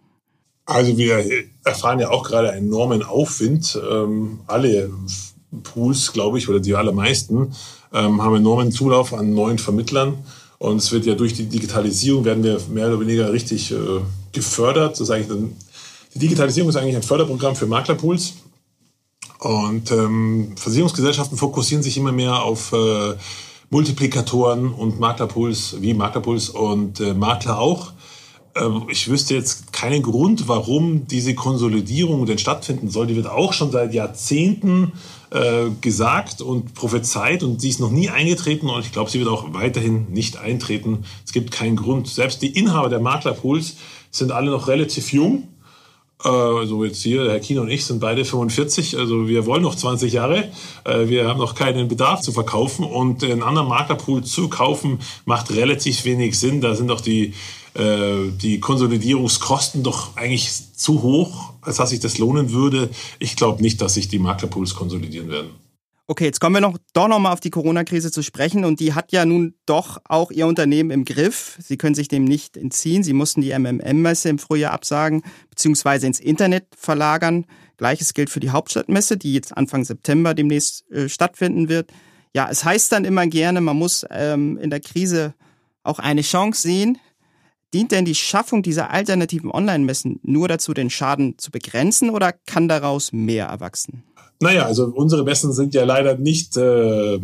Also 0.66 0.98
wir 0.98 1.26
erfahren 1.66 2.00
ja 2.00 2.10
auch 2.10 2.24
gerade 2.24 2.52
einen 2.52 2.68
enormen 2.68 3.04
Aufwind. 3.04 3.80
Ähm, 3.90 4.40
alle 4.48 4.92
Pools, 5.64 6.14
glaube 6.14 6.38
ich, 6.38 6.50
oder 6.50 6.60
die 6.60 6.76
allermeisten, 6.76 7.54
ähm, 7.94 8.22
haben 8.22 8.36
enormen 8.36 8.72
Zulauf 8.72 9.14
an 9.14 9.34
neuen 9.34 9.60
Vermittlern. 9.60 10.24
Und 10.58 10.78
es 10.78 10.92
wird 10.92 11.06
ja 11.06 11.16
durch 11.16 11.34
die 11.34 11.46
Digitalisierung 11.46 12.24
werden 12.24 12.44
wir 12.44 12.60
mehr 12.70 12.88
oder 12.88 13.00
weniger 13.02 13.34
richtig 13.34 13.72
äh, 13.72 13.76
gefördert. 14.32 14.94
Das 14.94 15.02
ist 15.02 15.12
ein, 15.12 15.58
die 16.14 16.20
Digitalisierung 16.20 16.70
ist 16.70 16.78
eigentlich 16.78 16.96
ein 16.96 17.04
Förderprogramm 17.04 17.56
für 17.56 17.66
Maklerpools. 17.66 18.36
Und 19.40 19.92
ähm, 19.92 20.54
Versicherungsgesellschaften 20.56 21.38
fokussieren 21.38 21.84
sich 21.84 21.98
immer 21.98 22.14
mehr 22.14 22.42
auf 22.42 22.72
äh, 22.72 23.16
Multiplikatoren 23.70 24.74
und 24.74 25.00
Maklerpools, 25.00 25.76
wie 25.82 25.94
Maklerpools 25.94 26.50
und 26.50 27.02
äh, 27.02 27.14
Makler 27.14 27.60
auch. 27.60 27.92
Ähm, 28.56 28.84
ich 28.90 29.10
wüsste 29.10 29.36
jetzt 29.36 29.74
keinen 29.74 30.02
Grund, 30.02 30.48
warum 30.48 31.08
diese 31.08 31.36
Konsolidierung 31.36 32.26
denn 32.26 32.38
stattfinden 32.38 32.90
soll. 32.90 33.08
Die 33.08 33.16
wird 33.16 33.28
auch 33.28 33.54
schon 33.54 33.72
seit 33.72 33.94
Jahrzehnten 33.94 34.94
äh, 35.32 35.70
gesagt 35.82 36.42
und 36.42 36.74
prophezeit 36.74 37.44
und 37.44 37.60
sie 37.62 37.70
ist 37.70 37.80
noch 37.80 37.92
nie 37.92 38.10
eingetreten 38.10 38.70
und 38.70 38.86
ich 38.86 38.92
glaube, 38.92 39.10
sie 39.10 39.20
wird 39.20 39.30
auch 39.30 39.54
weiterhin 39.54 40.12
nicht 40.12 40.38
eintreten. 40.38 41.06
Es 41.26 41.32
gibt 41.32 41.52
keinen 41.52 41.76
Grund. 41.76 42.08
Selbst 42.08 42.42
die 42.42 42.58
Inhaber 42.58 42.90
der 42.90 43.00
Maklerpools 43.00 43.76
sind 44.12 44.32
alle 44.32 44.52
noch 44.52 44.68
relativ 44.68 45.12
jung. 45.12 45.48
Äh, 46.24 46.30
also 46.30 46.86
jetzt 46.86 47.02
hier, 47.02 47.30
Herr 47.30 47.40
Kino 47.40 47.62
und 47.62 47.70
ich 47.70 47.86
sind 47.86 48.00
beide 48.00 48.26
45, 48.26 48.98
also 48.98 49.28
wir 49.28 49.48
wollen 49.48 49.64
noch 49.64 49.76
20 49.76 50.14
Jahre. 50.14 50.50
Äh, 50.84 51.08
wir 51.08 51.28
haben 51.28 51.40
noch 51.40 51.56
keinen 51.56 51.88
Bedarf 51.88 52.22
zu 52.22 52.32
verkaufen 52.32 52.86
und 52.86 53.24
einen 53.24 53.42
anderen 53.42 53.68
Maklerpool 53.68 54.24
zu 54.24 54.50
kaufen 54.50 55.00
macht 55.26 55.52
relativ 55.52 56.06
wenig 56.06 56.40
Sinn. 56.40 56.62
Da 56.62 56.76
sind 56.76 56.92
auch 56.92 57.02
die 57.02 57.34
äh, 57.76 58.32
die 58.32 58.60
Konsolidierungskosten 58.60 59.84
doch 59.84 60.16
eigentlich 60.16 60.52
zu 60.76 61.02
hoch, 61.02 61.54
als 61.62 61.78
dass 61.78 61.90
sich 61.90 62.00
das 62.00 62.18
lohnen 62.18 62.52
würde. 62.52 62.90
Ich 63.20 63.36
glaube 63.36 63.62
nicht, 63.62 63.82
dass 63.82 63.96
sich 63.96 64.08
die 64.08 64.20
Maklerpools 64.20 64.76
konsolidieren 64.76 65.30
werden. 65.30 65.50
Okay, 66.06 66.26
jetzt 66.26 66.42
kommen 66.42 66.56
wir 66.56 66.62
noch 66.62 66.78
doch 66.94 67.08
noch 67.08 67.20
mal 67.20 67.32
auf 67.32 67.40
die 67.40 67.50
Corona-Krise 67.50 68.12
zu 68.12 68.24
sprechen 68.24 68.66
und 68.66 68.82
die 68.82 68.94
hat 68.94 69.14
ja 69.14 69.26
nun 69.26 69.56
doch 69.66 70.00
auch 70.04 70.32
ihr 70.32 70.48
Unternehmen 70.48 70.92
im 70.92 71.06
Griff. 71.06 71.58
Sie 71.62 71.78
können 71.78 71.96
sich 71.96 72.10
dem 72.10 72.26
nicht 72.26 72.58
entziehen. 72.58 73.04
Sie 73.04 73.14
mussten 73.14 73.40
die 73.40 73.58
MMM-Messe 73.58 74.28
im 74.28 74.38
Frühjahr 74.38 74.74
absagen 74.74 75.24
beziehungsweise 75.50 76.06
ins 76.06 76.20
Internet 76.20 76.66
verlagern. 76.78 77.46
Gleiches 77.78 78.14
gilt 78.14 78.30
für 78.30 78.42
die 78.42 78.50
Hauptstadtmesse, 78.50 79.16
die 79.16 79.34
jetzt 79.34 79.56
Anfang 79.56 79.86
September 79.86 80.34
demnächst 80.34 80.90
äh, 80.92 81.08
stattfinden 81.08 81.70
wird. 81.70 81.90
Ja, 82.36 82.50
es 82.52 82.66
heißt 82.66 82.92
dann 82.92 83.06
immer 83.06 83.26
gerne, 83.28 83.62
man 83.62 83.78
muss 83.78 84.06
ähm, 84.10 84.58
in 84.58 84.70
der 84.72 84.82
Krise 84.82 85.34
auch 85.84 86.00
eine 86.00 86.22
Chance 86.22 86.62
sehen. 86.62 86.98
Dient 87.74 87.92
denn 87.92 88.06
die 88.06 88.16
Schaffung 88.16 88.62
dieser 88.62 88.92
alternativen 88.92 89.50
Online-Messen 89.50 90.20
nur 90.24 90.48
dazu, 90.48 90.74
den 90.74 90.90
Schaden 90.90 91.38
zu 91.38 91.50
begrenzen 91.50 92.10
oder 92.10 92.34
kann 92.46 92.68
daraus 92.68 93.12
mehr 93.12 93.48
erwachsen? 93.48 94.04
Naja, 94.40 94.66
also 94.66 94.86
unsere 94.86 95.24
Messen 95.24 95.54
sind 95.54 95.74
ja 95.74 95.84
leider 95.84 96.18
nicht, 96.18 96.58
äh, 96.58 97.20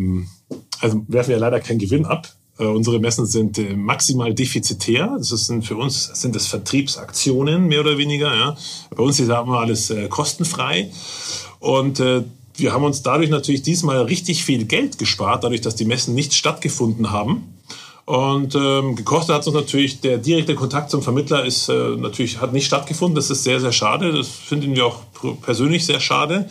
also 0.79 1.05
werfen 1.07 1.31
ja 1.31 1.37
leider 1.37 1.59
keinen 1.59 1.79
Gewinn 1.79 2.05
ab. 2.05 2.33
Äh, 2.57 2.65
unsere 2.65 2.99
Messen 2.99 3.25
sind 3.25 3.57
äh, 3.57 3.75
maximal 3.75 4.33
defizitär. 4.33 5.15
Das 5.17 5.29
sind 5.29 5.65
für 5.65 5.75
uns 5.75 6.11
sind 6.19 6.35
das 6.35 6.47
Vertriebsaktionen 6.47 7.67
mehr 7.67 7.81
oder 7.81 7.97
weniger. 7.97 8.33
Ja. 8.33 8.57
Bei 8.95 9.03
uns 9.03 9.19
ist 9.19 9.27
ja 9.27 9.41
immer 9.41 9.59
alles 9.59 9.89
äh, 9.89 10.07
kostenfrei 10.07 10.91
und 11.59 11.99
äh, 11.99 12.23
wir 12.55 12.73
haben 12.73 12.83
uns 12.83 13.03
dadurch 13.03 13.29
natürlich 13.29 13.61
diesmal 13.61 14.01
richtig 14.01 14.43
viel 14.43 14.65
Geld 14.65 14.97
gespart, 14.97 15.43
dadurch, 15.43 15.61
dass 15.61 15.75
die 15.75 15.85
Messen 15.85 16.13
nicht 16.13 16.33
stattgefunden 16.33 17.11
haben. 17.11 17.58
Und 18.09 18.55
ähm, 18.55 18.95
gekostet 18.95 19.35
hat 19.35 19.41
es 19.41 19.47
uns 19.49 19.55
natürlich, 19.55 20.01
der 20.01 20.17
direkte 20.17 20.55
Kontakt 20.55 20.89
zum 20.89 21.03
Vermittler 21.03 21.45
ist 21.45 21.69
äh, 21.69 21.95
natürlich, 21.95 22.41
hat 22.41 22.53
nicht 22.53 22.65
stattgefunden. 22.65 23.13
Das 23.13 23.29
ist 23.29 23.43
sehr, 23.43 23.59
sehr 23.59 23.71
schade. 23.71 24.11
Das 24.11 24.27
finden 24.29 24.75
wir 24.75 24.87
auch 24.87 25.01
persönlich 25.43 25.85
sehr 25.85 25.99
schade. 25.99 26.49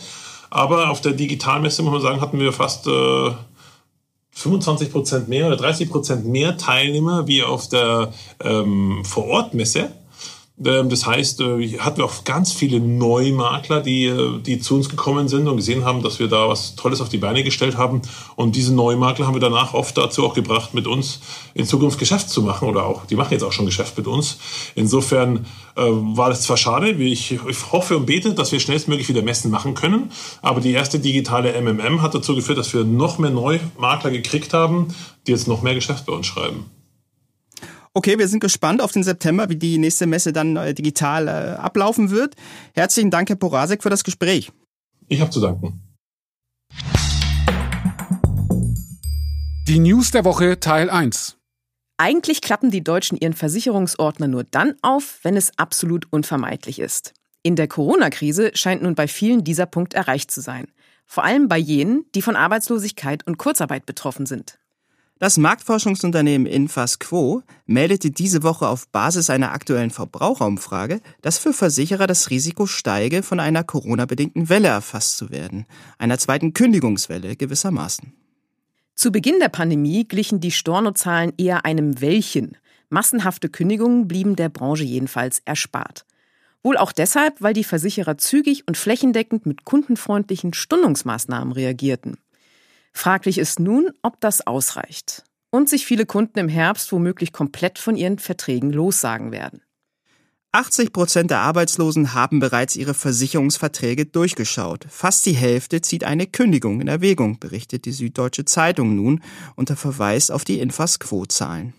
Aber 0.49 0.89
auf 0.89 1.01
der 1.01 1.11
Digitalmesse, 1.11 1.83
muss 1.83 1.91
man 1.91 2.01
sagen, 2.01 2.21
hatten 2.21 2.39
wir 2.39 2.53
fast 2.53 2.87
äh, 2.87 3.31
25 4.31 4.89
Prozent 4.89 5.27
mehr 5.27 5.47
oder 5.47 5.57
30 5.57 5.89
Prozent 5.89 6.25
mehr 6.25 6.55
Teilnehmer 6.55 7.27
wie 7.27 7.43
auf 7.43 7.67
der 7.67 8.13
ähm, 8.41 9.03
Vorortmesse. 9.03 9.91
Ähm, 10.65 10.89
das 10.89 11.05
heißt, 11.05 11.41
äh, 11.41 11.77
hatten 11.79 11.97
wir 11.97 12.05
auch 12.05 12.23
ganz 12.23 12.51
viele 12.51 12.79
Neumakler, 12.79 13.81
die, 13.81 14.05
äh, 14.05 14.39
die 14.39 14.59
zu 14.59 14.75
uns 14.75 14.89
gekommen 14.89 15.27
sind 15.27 15.47
und 15.47 15.57
gesehen 15.57 15.85
haben, 15.85 16.03
dass 16.03 16.19
wir 16.19 16.27
da 16.27 16.49
was 16.49 16.75
Tolles 16.75 17.01
auf 17.01 17.09
die 17.09 17.17
Beine 17.17 17.43
gestellt 17.43 17.77
haben. 17.77 18.01
Und 18.35 18.55
diese 18.55 18.73
Neumakler 18.73 19.27
haben 19.27 19.35
wir 19.35 19.41
danach 19.41 19.73
oft 19.73 19.97
dazu 19.97 20.25
auch 20.25 20.33
gebracht, 20.33 20.73
mit 20.73 20.87
uns 20.87 21.21
in 21.53 21.65
Zukunft 21.65 21.99
Geschäft 21.99 22.29
zu 22.29 22.41
machen 22.41 22.67
oder 22.67 22.85
auch, 22.85 23.05
die 23.05 23.15
machen 23.15 23.31
jetzt 23.31 23.43
auch 23.43 23.51
schon 23.51 23.65
Geschäft 23.65 23.97
mit 23.97 24.07
uns. 24.07 24.37
Insofern 24.75 25.45
äh, 25.75 25.81
war 25.81 26.29
das 26.29 26.41
zwar 26.41 26.57
schade, 26.57 26.91
ich, 26.91 27.31
ich 27.31 27.71
hoffe 27.71 27.97
und 27.97 28.05
bete, 28.05 28.33
dass 28.33 28.51
wir 28.51 28.59
schnellstmöglich 28.59 29.07
wieder 29.07 29.21
Messen 29.21 29.51
machen 29.51 29.73
können, 29.73 30.11
aber 30.41 30.61
die 30.61 30.71
erste 30.71 30.99
digitale 30.99 31.59
MMM 31.61 32.01
hat 32.01 32.15
dazu 32.15 32.35
geführt, 32.35 32.57
dass 32.57 32.73
wir 32.73 32.83
noch 32.83 33.17
mehr 33.17 33.31
Neumakler 33.31 34.11
gekriegt 34.11 34.53
haben, 34.53 34.87
die 35.25 35.31
jetzt 35.31 35.47
noch 35.47 35.61
mehr 35.61 35.75
Geschäft 35.75 36.05
bei 36.05 36.13
uns 36.13 36.27
schreiben. 36.27 36.65
Okay, 37.93 38.19
wir 38.19 38.27
sind 38.27 38.39
gespannt 38.39 38.81
auf 38.81 38.91
den 38.91 39.03
September, 39.03 39.49
wie 39.49 39.55
die 39.55 39.79
nächste 39.79 40.05
Messe 40.05 40.31
dann 40.31 40.55
äh, 40.55 40.73
digital 40.73 41.27
äh, 41.27 41.31
ablaufen 41.59 42.11
wird. 42.11 42.35
Herzlichen 42.73 43.09
Dank, 43.09 43.29
Herr 43.29 43.35
Porasek, 43.35 43.81
für 43.81 43.89
das 43.89 44.03
Gespräch. 44.03 44.51
Ich 45.07 45.21
habe 45.21 45.31
zu 45.31 45.41
danken. 45.41 45.81
Die 49.67 49.79
News 49.79 50.11
der 50.11 50.23
Woche 50.23 50.59
Teil 50.59 50.89
1. 50.89 51.37
Eigentlich 51.97 52.41
klappen 52.41 52.71
die 52.71 52.83
Deutschen 52.83 53.17
ihren 53.17 53.33
Versicherungsordner 53.33 54.27
nur 54.27 54.43
dann 54.43 54.75
auf, 54.81 55.19
wenn 55.23 55.35
es 55.35 55.51
absolut 55.57 56.07
unvermeidlich 56.11 56.79
ist. 56.79 57.13
In 57.41 57.55
der 57.55 57.67
Corona-Krise 57.67 58.51
scheint 58.53 58.83
nun 58.83 58.95
bei 58.95 59.07
vielen 59.07 59.43
dieser 59.43 59.65
Punkt 59.65 59.95
erreicht 59.95 60.31
zu 60.31 60.41
sein. 60.41 60.67
Vor 61.05 61.23
allem 61.23 61.47
bei 61.47 61.57
jenen, 61.57 62.05
die 62.13 62.21
von 62.21 62.35
Arbeitslosigkeit 62.35 63.25
und 63.25 63.37
Kurzarbeit 63.37 63.85
betroffen 63.85 64.27
sind. 64.27 64.59
Das 65.19 65.37
Marktforschungsunternehmen 65.37 66.47
Infasquo 66.47 67.43
meldete 67.65 68.09
diese 68.09 68.41
Woche 68.41 68.69
auf 68.69 68.87
Basis 68.87 69.29
einer 69.29 69.51
aktuellen 69.51 69.89
Verbraucherumfrage, 69.89 71.01
dass 71.21 71.37
für 71.37 71.51
Versicherer 71.51 72.07
das 72.07 72.29
Risiko 72.29 72.67
steige, 72.67 73.21
von 73.21 73.41
einer 73.41 73.65
Corona-bedingten 73.65 74.47
Welle 74.47 74.69
erfasst 74.69 75.17
zu 75.17 75.29
werden, 75.29 75.65
einer 75.97 76.17
zweiten 76.19 76.53
Kündigungswelle 76.53 77.35
gewissermaßen. 77.35 78.13
Zu 78.95 79.11
Beginn 79.11 79.41
der 79.41 79.49
Pandemie 79.49 80.07
glichen 80.07 80.39
die 80.39 80.51
Stornozahlen 80.51 81.33
eher 81.37 81.65
einem 81.65 81.99
Wellchen. 81.99 82.55
Massenhafte 82.87 83.49
Kündigungen 83.49 84.07
blieben 84.07 84.37
der 84.37 84.47
Branche 84.47 84.85
jedenfalls 84.85 85.41
erspart. 85.43 86.05
Wohl 86.63 86.77
auch 86.77 86.93
deshalb, 86.93 87.41
weil 87.41 87.53
die 87.53 87.65
Versicherer 87.65 88.17
zügig 88.17 88.69
und 88.69 88.77
flächendeckend 88.77 89.45
mit 89.45 89.65
kundenfreundlichen 89.65 90.53
Stundungsmaßnahmen 90.53 91.51
reagierten. 91.51 92.19
Fraglich 92.93 93.37
ist 93.37 93.59
nun, 93.59 93.91
ob 94.01 94.19
das 94.19 94.45
ausreicht 94.45 95.23
und 95.51 95.69
sich 95.69 95.85
viele 95.85 96.05
Kunden 96.05 96.39
im 96.39 96.49
Herbst 96.49 96.91
womöglich 96.91 97.33
komplett 97.33 97.79
von 97.79 97.95
ihren 97.95 98.19
Verträgen 98.19 98.71
lossagen 98.71 99.31
werden. 99.31 99.61
80 100.51 100.93
Prozent 100.93 101.29
der 101.29 101.41
Arbeitslosen 101.41 102.15
haben 102.15 102.39
bereits 102.39 102.75
ihre 102.75 102.95
Versicherungsverträge 102.95 104.07
durchgeschaut. 104.07 104.87
Fast 104.89 105.27
die 105.27 105.33
Hälfte 105.33 105.81
zieht 105.81 106.03
eine 106.03 106.25
Kündigung 106.25 106.81
in 106.81 106.87
Erwägung, 106.87 107.39
berichtet 107.39 107.85
die 107.85 107.91
Süddeutsche 107.91 108.45
Zeitung 108.45 108.95
nun 108.95 109.21
unter 109.55 109.75
Verweis 109.75 110.31
auf 110.31 110.45
die 110.45 110.59
Infasquo-Zahlen. 110.59 111.75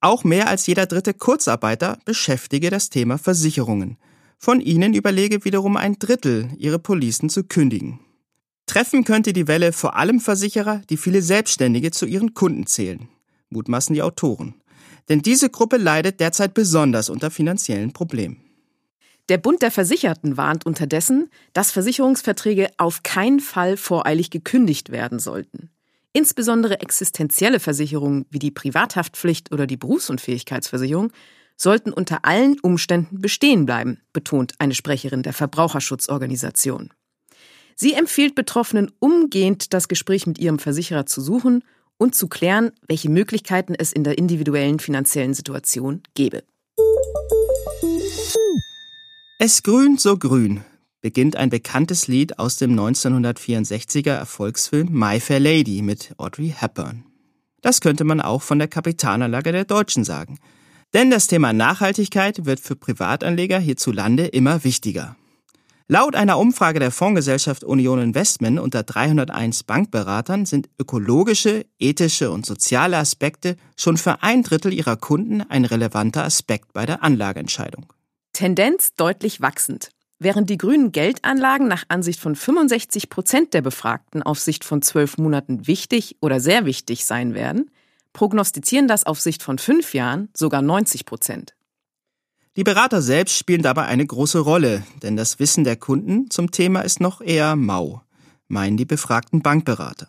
Auch 0.00 0.24
mehr 0.24 0.48
als 0.48 0.66
jeder 0.66 0.86
dritte 0.86 1.12
Kurzarbeiter 1.12 1.98
beschäftige 2.06 2.70
das 2.70 2.88
Thema 2.88 3.18
Versicherungen. 3.18 3.98
Von 4.38 4.62
ihnen 4.62 4.94
überlege 4.94 5.44
wiederum 5.44 5.76
ein 5.76 5.98
Drittel, 5.98 6.48
ihre 6.56 6.78
Policen 6.78 7.28
zu 7.28 7.44
kündigen. 7.44 8.00
Treffen 8.66 9.04
könnte 9.04 9.32
die 9.32 9.48
Welle 9.48 9.72
vor 9.72 9.96
allem 9.96 10.20
Versicherer, 10.20 10.82
die 10.90 10.96
viele 10.96 11.22
Selbstständige 11.22 11.92
zu 11.92 12.04
ihren 12.04 12.34
Kunden 12.34 12.66
zählen, 12.66 13.08
mutmaßen 13.50 13.94
die 13.94 14.02
Autoren. 14.02 14.54
Denn 15.08 15.22
diese 15.22 15.50
Gruppe 15.50 15.76
leidet 15.76 16.18
derzeit 16.18 16.52
besonders 16.52 17.08
unter 17.08 17.30
finanziellen 17.30 17.92
Problemen. 17.92 18.42
Der 19.28 19.38
Bund 19.38 19.62
der 19.62 19.70
Versicherten 19.70 20.36
warnt 20.36 20.66
unterdessen, 20.66 21.30
dass 21.52 21.72
Versicherungsverträge 21.72 22.68
auf 22.76 23.02
keinen 23.02 23.40
Fall 23.40 23.76
voreilig 23.76 24.30
gekündigt 24.30 24.90
werden 24.90 25.18
sollten. 25.18 25.70
Insbesondere 26.12 26.80
existenzielle 26.80 27.60
Versicherungen 27.60 28.26
wie 28.30 28.38
die 28.38 28.50
Privathaftpflicht 28.50 29.52
oder 29.52 29.66
die 29.66 29.76
Berufsunfähigkeitsversicherung 29.76 31.12
sollten 31.56 31.92
unter 31.92 32.24
allen 32.24 32.58
Umständen 32.60 33.20
bestehen 33.20 33.66
bleiben, 33.66 34.00
betont 34.12 34.54
eine 34.58 34.74
Sprecherin 34.74 35.22
der 35.22 35.32
Verbraucherschutzorganisation. 35.32 36.92
Sie 37.78 37.92
empfiehlt 37.92 38.34
Betroffenen 38.34 38.90
umgehend 39.00 39.74
das 39.74 39.86
Gespräch 39.86 40.26
mit 40.26 40.38
ihrem 40.38 40.58
Versicherer 40.58 41.04
zu 41.04 41.20
suchen 41.20 41.62
und 41.98 42.14
zu 42.14 42.26
klären, 42.26 42.72
welche 42.88 43.10
Möglichkeiten 43.10 43.74
es 43.74 43.92
in 43.92 44.02
der 44.02 44.16
individuellen 44.16 44.78
finanziellen 44.78 45.34
Situation 45.34 46.02
gäbe. 46.14 46.42
Es 49.38 49.62
grünt 49.62 50.00
so 50.00 50.16
grün 50.16 50.64
beginnt 51.02 51.36
ein 51.36 51.50
bekanntes 51.50 52.08
Lied 52.08 52.40
aus 52.40 52.56
dem 52.56 52.76
1964er 52.76 54.10
Erfolgsfilm 54.10 54.88
My 54.90 55.20
Fair 55.20 55.38
Lady 55.38 55.82
mit 55.82 56.14
Audrey 56.16 56.52
Hepburn. 56.56 57.04
Das 57.60 57.80
könnte 57.80 58.02
man 58.02 58.20
auch 58.20 58.42
von 58.42 58.58
der 58.58 58.66
Kapitalanlage 58.66 59.52
der 59.52 59.66
Deutschen 59.66 60.02
sagen. 60.02 60.38
Denn 60.94 61.10
das 61.10 61.28
Thema 61.28 61.52
Nachhaltigkeit 61.52 62.44
wird 62.44 62.58
für 62.58 62.74
Privatanleger 62.74 63.60
hierzulande 63.60 64.26
immer 64.26 64.64
wichtiger. 64.64 65.16
Laut 65.88 66.16
einer 66.16 66.40
Umfrage 66.40 66.80
der 66.80 66.90
Fondsgesellschaft 66.90 67.62
Union 67.62 68.00
Investment 68.00 68.58
unter 68.58 68.82
301 68.82 69.62
Bankberatern 69.62 70.44
sind 70.44 70.68
ökologische, 70.80 71.64
ethische 71.78 72.32
und 72.32 72.44
soziale 72.44 72.96
Aspekte 72.96 73.56
schon 73.76 73.96
für 73.96 74.20
ein 74.24 74.42
Drittel 74.42 74.72
ihrer 74.72 74.96
Kunden 74.96 75.42
ein 75.42 75.64
relevanter 75.64 76.24
Aspekt 76.24 76.72
bei 76.72 76.86
der 76.86 77.04
Anlageentscheidung. 77.04 77.92
Tendenz 78.32 78.94
deutlich 78.96 79.40
wachsend. 79.40 79.90
Während 80.18 80.50
die 80.50 80.58
grünen 80.58 80.90
Geldanlagen 80.90 81.68
nach 81.68 81.84
Ansicht 81.86 82.18
von 82.18 82.34
65 82.34 83.08
Prozent 83.08 83.54
der 83.54 83.62
Befragten 83.62 84.24
auf 84.24 84.40
Sicht 84.40 84.64
von 84.64 84.82
zwölf 84.82 85.18
Monaten 85.18 85.68
wichtig 85.68 86.16
oder 86.20 86.40
sehr 86.40 86.66
wichtig 86.66 87.06
sein 87.06 87.32
werden, 87.34 87.70
prognostizieren 88.12 88.88
das 88.88 89.04
auf 89.04 89.20
Sicht 89.20 89.40
von 89.40 89.58
fünf 89.58 89.94
Jahren 89.94 90.30
sogar 90.34 90.62
90 90.62 91.04
Prozent. 91.04 91.54
Die 92.56 92.64
Berater 92.64 93.02
selbst 93.02 93.36
spielen 93.36 93.60
dabei 93.60 93.84
eine 93.84 94.06
große 94.06 94.38
Rolle, 94.38 94.82
denn 95.02 95.14
das 95.14 95.38
Wissen 95.38 95.64
der 95.64 95.76
Kunden 95.76 96.30
zum 96.30 96.50
Thema 96.50 96.80
ist 96.80 97.00
noch 97.00 97.20
eher 97.20 97.54
mau, 97.54 98.00
meinen 98.48 98.78
die 98.78 98.86
befragten 98.86 99.42
Bankberater. 99.42 100.08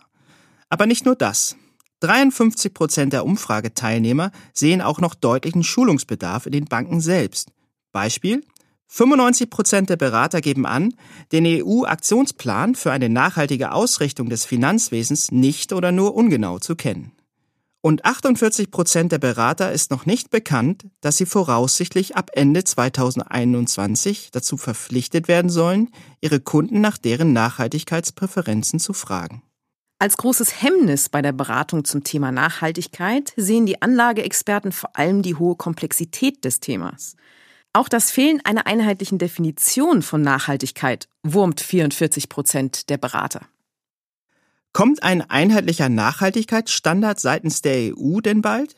Aber 0.70 0.86
nicht 0.86 1.06
nur 1.06 1.16
das. 1.16 1.58
53 2.00 2.74
Prozent 2.74 3.12
der 3.12 3.26
Umfrageteilnehmer 3.26 4.32
sehen 4.54 4.82
auch 4.82 5.02
noch 5.02 5.14
deutlichen 5.14 5.64
Schulungsbedarf 5.64 6.46
in 6.46 6.54
den 6.54 6.66
Banken 6.66 7.02
selbst. 7.02 7.52
Beispiel 7.92 8.46
95 8.88 9.50
Prozent 9.50 9.90
der 9.90 9.98
Berater 9.98 10.40
geben 10.40 10.66
an, 10.66 10.94
den 11.34 11.46
EU-Aktionsplan 11.46 12.76
für 12.76 12.94
eine 12.94 13.10
nachhaltige 13.10 13.74
Ausrichtung 13.74 14.30
des 14.30 14.46
Finanzwesens 14.46 15.32
nicht 15.32 15.74
oder 15.74 15.92
nur 15.92 16.16
ungenau 16.16 16.60
zu 16.60 16.78
kennen. 16.78 17.12
Und 17.88 18.04
48 18.04 18.70
Prozent 18.70 19.14
der 19.14 19.18
Berater 19.18 19.72
ist 19.72 19.92
noch 19.92 20.06
nicht 20.06 20.30
bekannt, 20.30 20.88
dass 21.00 21.16
sie 21.16 21.26
voraussichtlich 21.26 22.18
ab 22.18 22.32
Ende 22.34 22.66
2021 22.66 24.32
dazu 24.34 24.58
verpflichtet 24.58 25.30
werden 25.30 25.50
sollen, 25.50 25.90
ihre 26.20 26.42
Kunden 26.42 26.82
nach 26.82 26.98
deren 26.98 27.32
Nachhaltigkeitspräferenzen 27.32 28.82
zu 28.82 28.92
fragen. 28.92 29.42
Als 30.00 30.18
großes 30.18 30.62
Hemmnis 30.62 31.08
bei 31.08 31.22
der 31.22 31.32
Beratung 31.32 31.86
zum 31.86 32.04
Thema 32.04 32.34
Nachhaltigkeit 32.34 33.32
sehen 33.38 33.66
die 33.66 33.82
Anlageexperten 33.82 34.74
vor 34.74 34.90
allem 34.98 35.22
die 35.22 35.36
hohe 35.36 35.56
Komplexität 35.56 36.44
des 36.44 36.60
Themas. 36.60 37.16
Auch 37.72 37.88
das 37.88 38.12
Fehlen 38.12 38.42
einer 38.44 38.68
einheitlichen 38.68 39.18
Definition 39.18 40.02
von 40.02 40.22
Nachhaltigkeit 40.22 41.08
wurmt 41.24 41.62
44 41.62 42.28
Prozent 42.28 42.90
der 42.90 42.98
Berater. 42.98 43.48
Kommt 44.74 45.04
ein 45.04 45.22
einheitlicher 45.22 45.90
Nachhaltigkeitsstandard 45.90 47.20
seitens 47.20 47.62
der 47.62 47.98
EU 47.98 48.22
denn 48.22 48.42
bald? 48.42 48.76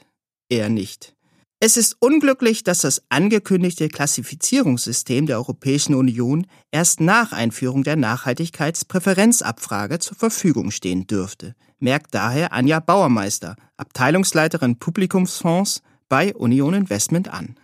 Eher 0.50 0.70
nicht. 0.70 1.16
Es 1.62 1.76
ist 1.76 1.98
unglücklich, 2.00 2.64
dass 2.64 2.80
das 2.80 3.04
angekündigte 3.10 3.90
Klassifizierungssystem 3.90 5.26
der 5.26 5.36
Europäischen 5.38 5.94
Union 5.94 6.48
erst 6.72 7.02
nach 7.02 7.34
Einführung 7.34 7.84
der 7.84 7.98
Nachhaltigkeitspräferenzabfrage 7.98 10.00
zur 10.00 10.16
Verfügung 10.16 10.72
stehen 10.72 11.06
dürfte, 11.06 11.56
merkt 11.80 12.14
daher 12.14 12.54
Anja 12.54 12.80
Bauermeister, 12.80 13.58
Abteilungsleiterin 13.76 14.80
Publikumsfonds 14.80 15.82
bei 16.08 16.34
Union 16.34 16.74
Investment 16.74 17.28
an. 17.28 17.58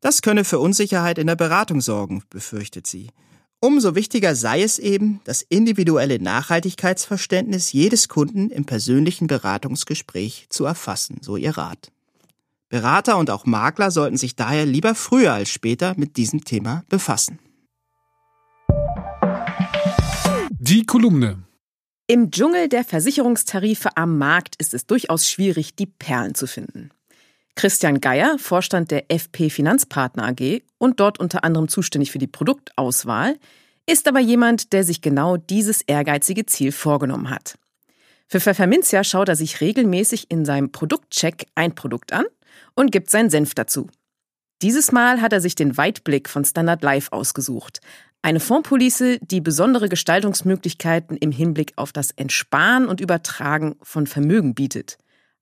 Das 0.00 0.22
könne 0.22 0.44
für 0.44 0.58
Unsicherheit 0.58 1.18
in 1.18 1.28
der 1.28 1.36
Beratung 1.36 1.80
sorgen, 1.80 2.24
befürchtet 2.30 2.88
sie. 2.88 3.10
Umso 3.62 3.94
wichtiger 3.94 4.34
sei 4.34 4.62
es 4.62 4.78
eben, 4.78 5.20
das 5.24 5.42
individuelle 5.42 6.18
Nachhaltigkeitsverständnis 6.18 7.72
jedes 7.72 8.08
Kunden 8.08 8.48
im 8.48 8.64
persönlichen 8.64 9.26
Beratungsgespräch 9.26 10.46
zu 10.48 10.64
erfassen, 10.64 11.18
so 11.20 11.36
ihr 11.36 11.58
Rat. 11.58 11.92
Berater 12.70 13.18
und 13.18 13.28
auch 13.28 13.44
Makler 13.44 13.90
sollten 13.90 14.16
sich 14.16 14.34
daher 14.34 14.64
lieber 14.64 14.94
früher 14.94 15.34
als 15.34 15.50
später 15.50 15.92
mit 15.98 16.16
diesem 16.16 16.42
Thema 16.42 16.84
befassen. 16.88 17.38
Die 20.58 20.86
Kolumne. 20.86 21.42
Im 22.06 22.30
Dschungel 22.30 22.68
der 22.68 22.84
Versicherungstarife 22.84 23.94
am 23.96 24.16
Markt 24.16 24.56
ist 24.56 24.72
es 24.72 24.86
durchaus 24.86 25.28
schwierig, 25.28 25.74
die 25.74 25.86
Perlen 25.86 26.34
zu 26.34 26.46
finden. 26.46 26.90
Christian 27.60 28.00
Geier, 28.00 28.38
Vorstand 28.38 28.90
der 28.90 29.10
FP 29.10 29.50
Finanzpartner 29.50 30.28
AG 30.28 30.62
und 30.78 30.98
dort 30.98 31.20
unter 31.20 31.44
anderem 31.44 31.68
zuständig 31.68 32.10
für 32.10 32.16
die 32.16 32.26
Produktauswahl, 32.26 33.36
ist 33.84 34.08
aber 34.08 34.18
jemand, 34.18 34.72
der 34.72 34.82
sich 34.82 35.02
genau 35.02 35.36
dieses 35.36 35.82
ehrgeizige 35.82 36.46
Ziel 36.46 36.72
vorgenommen 36.72 37.28
hat. 37.28 37.58
Für 38.28 38.40
Pfefferminzia 38.40 39.04
schaut 39.04 39.28
er 39.28 39.36
sich 39.36 39.60
regelmäßig 39.60 40.30
in 40.30 40.46
seinem 40.46 40.72
Produktcheck 40.72 41.48
ein 41.54 41.74
Produkt 41.74 42.14
an 42.14 42.24
und 42.76 42.92
gibt 42.92 43.10
seinen 43.10 43.28
Senf 43.28 43.52
dazu. 43.52 43.88
Dieses 44.62 44.90
Mal 44.90 45.20
hat 45.20 45.34
er 45.34 45.42
sich 45.42 45.54
den 45.54 45.76
Weitblick 45.76 46.30
von 46.30 46.46
Standard 46.46 46.82
Life 46.82 47.12
ausgesucht. 47.12 47.80
Eine 48.22 48.40
Fondspolice, 48.40 49.18
die 49.20 49.42
besondere 49.42 49.90
Gestaltungsmöglichkeiten 49.90 51.18
im 51.18 51.30
Hinblick 51.30 51.74
auf 51.76 51.92
das 51.92 52.10
Entsparen 52.12 52.88
und 52.88 53.02
Übertragen 53.02 53.76
von 53.82 54.06
Vermögen 54.06 54.54
bietet. 54.54 54.96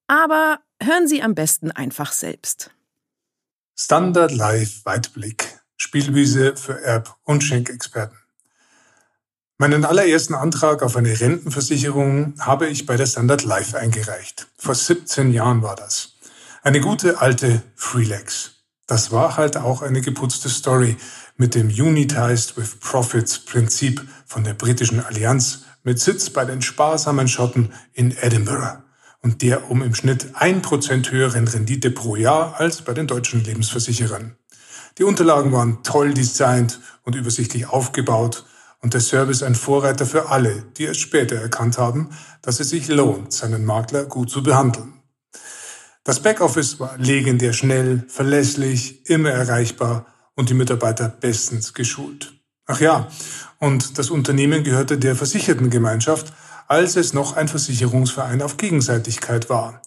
Aber 0.08 0.60
hören 0.82 1.06
Sie 1.06 1.22
am 1.22 1.34
besten 1.34 1.70
einfach 1.70 2.12
selbst. 2.12 2.70
Standard 3.78 4.32
Life 4.32 4.84
Weitblick. 4.84 5.60
Spielwiese 5.76 6.56
für 6.56 6.82
Erb- 6.82 7.14
und 7.24 7.44
Schenkexperten. 7.44 8.16
Meinen 9.58 9.84
allerersten 9.84 10.34
Antrag 10.34 10.82
auf 10.82 10.96
eine 10.96 11.20
Rentenversicherung 11.20 12.34
habe 12.38 12.68
ich 12.68 12.86
bei 12.86 12.96
der 12.96 13.06
Standard 13.06 13.44
Life 13.44 13.78
eingereicht. 13.78 14.48
Vor 14.56 14.74
17 14.74 15.32
Jahren 15.32 15.62
war 15.62 15.76
das. 15.76 16.14
Eine 16.62 16.80
gute 16.80 17.20
alte 17.20 17.62
Freelex. 17.76 18.52
Das 18.86 19.12
war 19.12 19.36
halt 19.36 19.58
auch 19.58 19.82
eine 19.82 20.00
geputzte 20.00 20.48
Story 20.48 20.96
mit 21.36 21.54
dem 21.54 21.68
Unitized 21.68 22.56
with 22.56 22.76
Profits 22.80 23.40
Prinzip 23.40 24.08
von 24.26 24.42
der 24.42 24.54
britischen 24.54 25.00
Allianz 25.00 25.64
mit 25.82 26.00
Sitz 26.00 26.30
bei 26.30 26.46
den 26.46 26.62
sparsamen 26.62 27.28
Schotten 27.28 27.74
in 27.92 28.16
Edinburgh 28.16 28.82
und 29.28 29.42
der 29.42 29.70
um 29.70 29.82
im 29.82 29.94
Schnitt 29.94 30.28
ein 30.32 30.62
Prozent 30.62 31.12
höheren 31.12 31.46
Rendite 31.46 31.90
pro 31.90 32.16
Jahr 32.16 32.58
als 32.58 32.80
bei 32.80 32.94
den 32.94 33.06
deutschen 33.06 33.44
Lebensversicherern. 33.44 34.36
Die 34.96 35.04
Unterlagen 35.04 35.52
waren 35.52 35.82
toll 35.82 36.14
designt 36.14 36.80
und 37.02 37.14
übersichtlich 37.14 37.68
aufgebaut 37.68 38.46
und 38.80 38.94
der 38.94 39.02
Service 39.02 39.42
ein 39.42 39.54
Vorreiter 39.54 40.06
für 40.06 40.30
alle, 40.30 40.64
die 40.78 40.86
es 40.86 40.96
später 40.96 41.36
erkannt 41.36 41.76
haben, 41.76 42.08
dass 42.40 42.58
es 42.58 42.70
sich 42.70 42.88
lohnt, 42.88 43.34
seinen 43.34 43.66
Makler 43.66 44.06
gut 44.06 44.30
zu 44.30 44.42
behandeln. 44.42 44.94
Das 46.04 46.20
Backoffice 46.20 46.80
war 46.80 46.96
legendär 46.96 47.52
schnell, 47.52 48.06
verlässlich, 48.08 49.10
immer 49.10 49.28
erreichbar 49.28 50.06
und 50.36 50.48
die 50.48 50.54
Mitarbeiter 50.54 51.10
bestens 51.10 51.74
geschult. 51.74 52.32
Ach 52.64 52.80
ja, 52.80 53.08
und 53.58 53.98
das 53.98 54.08
Unternehmen 54.08 54.64
gehörte 54.64 54.96
der 54.96 55.16
Versichertengemeinschaft, 55.16 56.32
als 56.68 56.96
es 56.96 57.14
noch 57.14 57.34
ein 57.34 57.48
Versicherungsverein 57.48 58.42
auf 58.42 58.56
Gegenseitigkeit 58.56 59.50
war. 59.50 59.82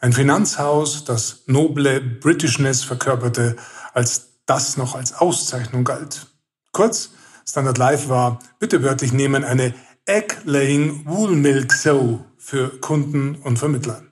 Ein 0.00 0.12
Finanzhaus, 0.12 1.04
das 1.04 1.44
noble 1.46 2.00
Britishness 2.00 2.84
verkörperte, 2.84 3.56
als 3.94 4.40
das 4.44 4.76
noch 4.76 4.94
als 4.94 5.14
Auszeichnung 5.14 5.84
galt. 5.84 6.26
Kurz, 6.72 7.10
Standard 7.48 7.78
Life 7.78 8.08
war, 8.08 8.40
bitte 8.58 8.82
wörtlich 8.82 9.12
nehmen, 9.12 9.44
eine 9.44 9.74
Egg-Laying 10.06 11.06
Wool 11.06 11.36
Milk 11.36 11.72
Sow 11.72 12.24
für 12.36 12.80
Kunden 12.80 13.36
und 13.36 13.58
Vermittler. 13.58 14.02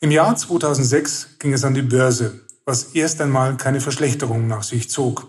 Im 0.00 0.10
Jahr 0.10 0.36
2006 0.36 1.38
ging 1.38 1.52
es 1.52 1.64
an 1.64 1.74
die 1.74 1.82
Börse, 1.82 2.40
was 2.66 2.94
erst 2.94 3.20
einmal 3.20 3.56
keine 3.56 3.80
Verschlechterung 3.80 4.48
nach 4.48 4.64
sich 4.64 4.90
zog. 4.90 5.28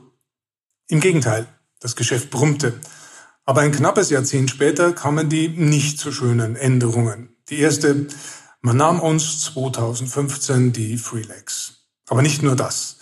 Im 0.87 0.99
Gegenteil, 0.99 1.45
das 1.79 1.95
Geschäft 1.95 2.31
brummte. 2.31 2.79
Aber 3.45 3.61
ein 3.61 3.73
knappes 3.73 4.09
Jahrzehnt 4.09 4.49
später 4.49 4.93
kamen 4.93 5.27
die 5.27 5.49
nicht 5.49 5.99
so 5.99 6.13
schönen 6.13 6.55
Änderungen. 6.55 7.35
Die 7.49 7.59
erste, 7.59 8.07
man 8.61 8.77
nahm 8.77 9.01
uns 9.01 9.41
2015 9.41 10.71
die 10.71 10.97
Freelax. 10.97 11.87
Aber 12.07 12.21
nicht 12.21 12.41
nur 12.41 12.55
das. 12.55 12.97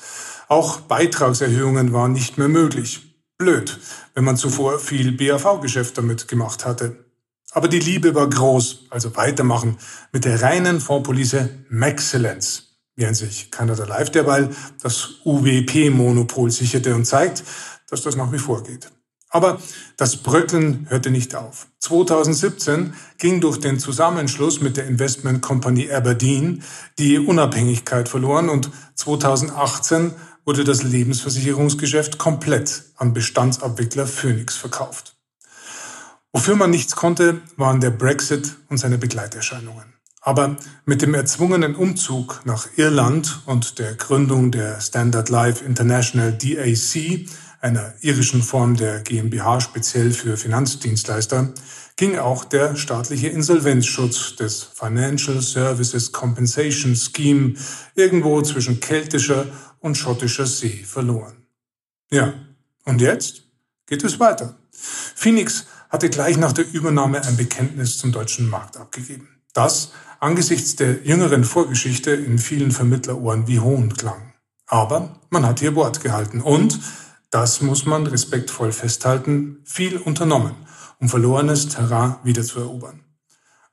Auch 0.47 0.81
Beitragserhöhungen 0.81 1.93
waren 1.93 2.13
nicht 2.13 2.39
mehr 2.39 2.47
möglich. 2.47 3.15
Blöd, 3.37 3.79
wenn 4.15 4.23
man 4.23 4.35
zuvor 4.35 4.79
viel 4.79 5.11
BAV-Geschäft 5.11 5.97
damit 5.97 6.27
gemacht 6.27 6.65
hatte. 6.65 7.05
Aber 7.51 7.67
die 7.67 7.79
Liebe 7.79 8.15
war 8.15 8.27
groß, 8.27 8.85
also 8.89 9.15
weitermachen 9.15 9.77
mit 10.11 10.25
der 10.25 10.41
reinen 10.41 10.79
Fondspolice 10.79 11.49
Maxcellence, 11.69 12.79
während 12.95 13.17
sich 13.17 13.51
Canada 13.51 13.85
Life 13.85 14.11
derweil 14.11 14.49
das 14.81 15.21
UWP-Monopol 15.23 16.49
sicherte 16.49 16.95
und 16.95 17.05
zeigt, 17.05 17.43
dass 17.89 18.01
das 18.01 18.15
nach 18.15 18.31
wie 18.31 18.39
vor 18.39 18.63
geht. 18.63 18.91
Aber 19.31 19.59
das 19.95 20.17
Bröckeln 20.17 20.87
hörte 20.89 21.09
nicht 21.09 21.35
auf. 21.35 21.67
2017 21.79 22.93
ging 23.17 23.39
durch 23.39 23.59
den 23.59 23.79
Zusammenschluss 23.79 24.59
mit 24.59 24.75
der 24.75 24.85
Investment 24.85 25.41
Company 25.41 25.89
Aberdeen 25.89 26.63
die 26.99 27.17
Unabhängigkeit 27.17 28.09
verloren 28.09 28.49
und 28.49 28.69
2018 28.95 30.13
wurde 30.45 30.65
das 30.65 30.83
Lebensversicherungsgeschäft 30.83 32.17
komplett 32.17 32.83
an 32.97 33.13
Bestandsabwickler 33.13 34.05
Phoenix 34.05 34.57
verkauft. 34.57 35.15
Wofür 36.33 36.55
man 36.55 36.69
nichts 36.69 36.95
konnte, 36.95 37.41
waren 37.55 37.79
der 37.79 37.91
Brexit 37.91 38.57
und 38.69 38.77
seine 38.77 38.97
Begleiterscheinungen. 38.97 39.93
Aber 40.21 40.55
mit 40.85 41.01
dem 41.01 41.13
erzwungenen 41.13 41.75
Umzug 41.75 42.41
nach 42.45 42.67
Irland 42.75 43.41
und 43.45 43.79
der 43.79 43.95
Gründung 43.95 44.51
der 44.51 44.79
Standard 44.79 45.29
Life 45.29 45.65
International 45.65 46.31
DAC, 46.31 47.25
einer 47.61 47.93
irischen 48.01 48.41
Form 48.41 48.75
der 48.75 48.99
GmbH 49.01 49.61
speziell 49.61 50.11
für 50.11 50.35
Finanzdienstleister, 50.35 51.53
ging 51.95 52.17
auch 52.17 52.43
der 52.43 52.75
staatliche 52.75 53.27
Insolvenzschutz 53.27 54.35
des 54.35 54.63
Financial 54.63 55.39
Services 55.41 56.11
Compensation 56.11 56.95
Scheme 56.95 57.53
irgendwo 57.95 58.41
zwischen 58.41 58.79
keltischer 58.79 59.45
und 59.79 59.95
schottischer 59.95 60.47
See 60.47 60.83
verloren. 60.83 61.45
Ja, 62.11 62.33
und 62.85 63.01
jetzt 63.01 63.43
geht 63.85 64.03
es 64.03 64.19
weiter. 64.19 64.57
Phoenix 64.71 65.65
hatte 65.89 66.09
gleich 66.09 66.37
nach 66.37 66.53
der 66.53 66.71
Übernahme 66.71 67.23
ein 67.23 67.37
Bekenntnis 67.37 67.97
zum 67.97 68.11
deutschen 68.11 68.49
Markt 68.49 68.77
abgegeben. 68.77 69.29
Das 69.53 69.91
angesichts 70.19 70.75
der 70.75 71.03
jüngeren 71.03 71.43
Vorgeschichte 71.43 72.11
in 72.11 72.39
vielen 72.39 72.71
Vermittlerohren 72.71 73.47
wie 73.47 73.59
Hohn 73.59 73.93
klang. 73.93 74.33
Aber 74.67 75.19
man 75.29 75.45
hat 75.45 75.61
ihr 75.61 75.75
Wort 75.75 76.01
gehalten 76.01 76.41
und, 76.41 76.79
das 77.31 77.61
muss 77.61 77.85
man 77.85 78.05
respektvoll 78.05 78.71
festhalten, 78.71 79.61
viel 79.63 79.97
unternommen, 79.97 80.53
um 80.99 81.09
verlorenes 81.09 81.69
Terrain 81.69 82.17
wiederzuerobern. 82.23 82.99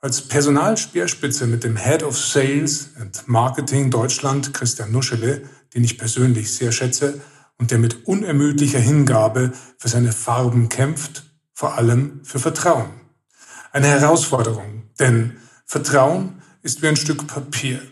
Als 0.00 0.22
Personalspeerspitze 0.22 1.48
mit 1.48 1.64
dem 1.64 1.76
Head 1.76 2.04
of 2.04 2.16
Sales 2.16 2.90
and 3.00 3.26
Marketing 3.26 3.90
Deutschland, 3.90 4.54
Christian 4.54 4.92
Nuschele, 4.92 5.42
den 5.74 5.82
ich 5.82 5.98
persönlich 5.98 6.54
sehr 6.54 6.70
schätze 6.70 7.20
und 7.58 7.72
der 7.72 7.78
mit 7.78 8.06
unermüdlicher 8.06 8.78
Hingabe 8.78 9.52
für 9.76 9.88
seine 9.88 10.12
Farben 10.12 10.68
kämpft, 10.68 11.24
vor 11.52 11.74
allem 11.74 12.20
für 12.22 12.38
Vertrauen. 12.38 12.92
Eine 13.72 13.88
Herausforderung, 13.88 14.84
denn 15.00 15.36
Vertrauen 15.66 16.40
ist 16.62 16.80
wie 16.80 16.86
ein 16.86 16.96
Stück 16.96 17.26
Papier. 17.26 17.82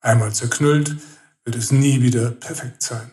Einmal 0.00 0.34
zerknüllt, 0.34 0.96
wird 1.44 1.56
es 1.56 1.72
nie 1.72 2.02
wieder 2.02 2.30
perfekt 2.32 2.82
sein. 2.82 3.12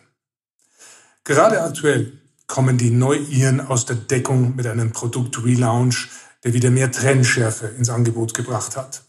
Gerade 1.24 1.62
aktuell 1.62 2.12
kommen 2.46 2.76
die 2.76 2.90
Neu-Iren 2.90 3.62
aus 3.62 3.86
der 3.86 3.96
Deckung 3.96 4.56
mit 4.56 4.66
einem 4.66 4.92
Produkt-Relaunch, 4.92 6.10
der 6.44 6.52
wieder 6.52 6.70
mehr 6.70 6.92
Trennschärfe 6.92 7.66
ins 7.66 7.88
Angebot 7.88 8.34
gebracht 8.34 8.76
hat. 8.76 9.02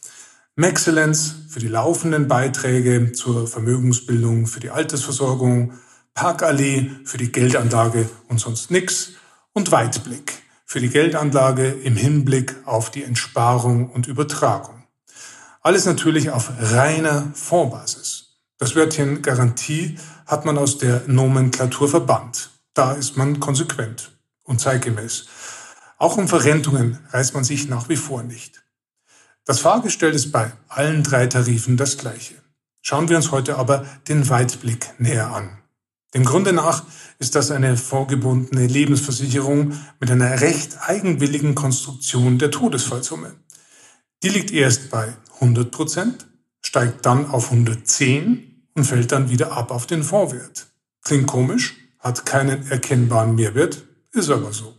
Maxcellence 0.56 1.36
für 1.50 1.60
die 1.60 1.68
laufenden 1.68 2.30
Beiträge 2.30 3.12
zur 3.12 3.48
Vermögensbildung, 3.48 4.48
für 4.48 4.62
die 4.62 4.70
Altersversorgung, 4.70 5.74
Parkallee 6.14 6.90
für 7.04 7.18
die 7.18 7.34
Geldanlage 7.34 8.10
und 8.30 8.40
sonst 8.40 8.72
nix 8.72 9.12
und 9.52 9.74
Weitblick 9.74 10.42
für 10.66 10.80
die 10.80 10.90
Geldanlage 10.90 11.68
im 11.68 11.98
Hinblick 11.98 12.56
auf 12.64 12.90
die 12.92 13.04
Entsparung 13.04 13.90
und 13.90 14.08
Übertragung. 14.08 14.84
Alles 15.62 15.86
natürlich 15.86 16.30
auf 16.30 16.50
reiner 16.60 17.32
Fondsbasis. 17.34 18.38
Das 18.58 18.74
Wörtchen 18.74 19.22
Garantie 19.22 19.98
hat 20.26 20.46
man 20.46 20.58
aus 20.58 20.78
der 20.78 21.04
Nomenklatur 21.08 21.88
verbannt. 21.88 22.52
Da 22.74 22.94
ist 22.94 23.18
man 23.18 23.40
konsequent 23.40 24.12
und 24.44 24.60
zeitgemäß. 24.60 25.28
Auch 25.98 26.18
um 26.18 26.28
Verrentungen 26.28 27.00
reißt 27.12 27.34
man 27.34 27.44
sich 27.44 27.70
nach 27.70 27.90
wie 27.90 27.96
vor 27.96 28.24
nicht. 28.24 28.64
Das 29.46 29.60
Fahrgestell 29.60 30.14
ist 30.14 30.32
bei 30.32 30.52
allen 30.68 31.04
drei 31.04 31.28
Tarifen 31.28 31.78
das 31.78 31.98
gleiche. 31.98 32.36
Schauen 32.82 33.10
wir 33.10 33.18
uns 33.18 33.32
heute 33.32 33.58
aber 33.58 33.86
den 34.08 34.30
Weitblick 34.30 35.00
näher 35.00 35.34
an. 35.34 35.58
Dem 36.14 36.24
Grunde 36.24 36.54
nach 36.54 36.84
ist 37.20 37.36
das 37.36 37.52
eine 37.52 37.78
vorgebundene 37.78 38.68
Lebensversicherung 38.68 39.74
mit 40.00 40.10
einer 40.10 40.42
recht 40.42 40.78
eigenwilligen 40.82 41.56
Konstruktion 41.56 42.40
der 42.40 42.52
Todesfallsumme. 42.52 43.36
Die 44.24 44.30
liegt 44.30 44.52
erst 44.52 44.90
bei 44.90 45.14
100 45.36 45.72
Prozent, 45.72 46.28
steigt 46.62 47.06
dann 47.06 47.30
auf 47.30 47.52
110 47.52 48.55
und 48.76 48.84
fällt 48.84 49.12
dann 49.12 49.30
wieder 49.30 49.54
ab 49.54 49.72
auf 49.72 49.88
den 49.88 50.04
Vorwert. 50.04 50.68
Klingt 51.02 51.28
komisch, 51.28 51.76
hat 52.00 52.26
keinen 52.26 52.70
erkennbaren 52.70 53.36
Mehrwert, 53.36 53.84
ist 54.12 54.30
aber 54.30 54.54
so. 54.54 54.76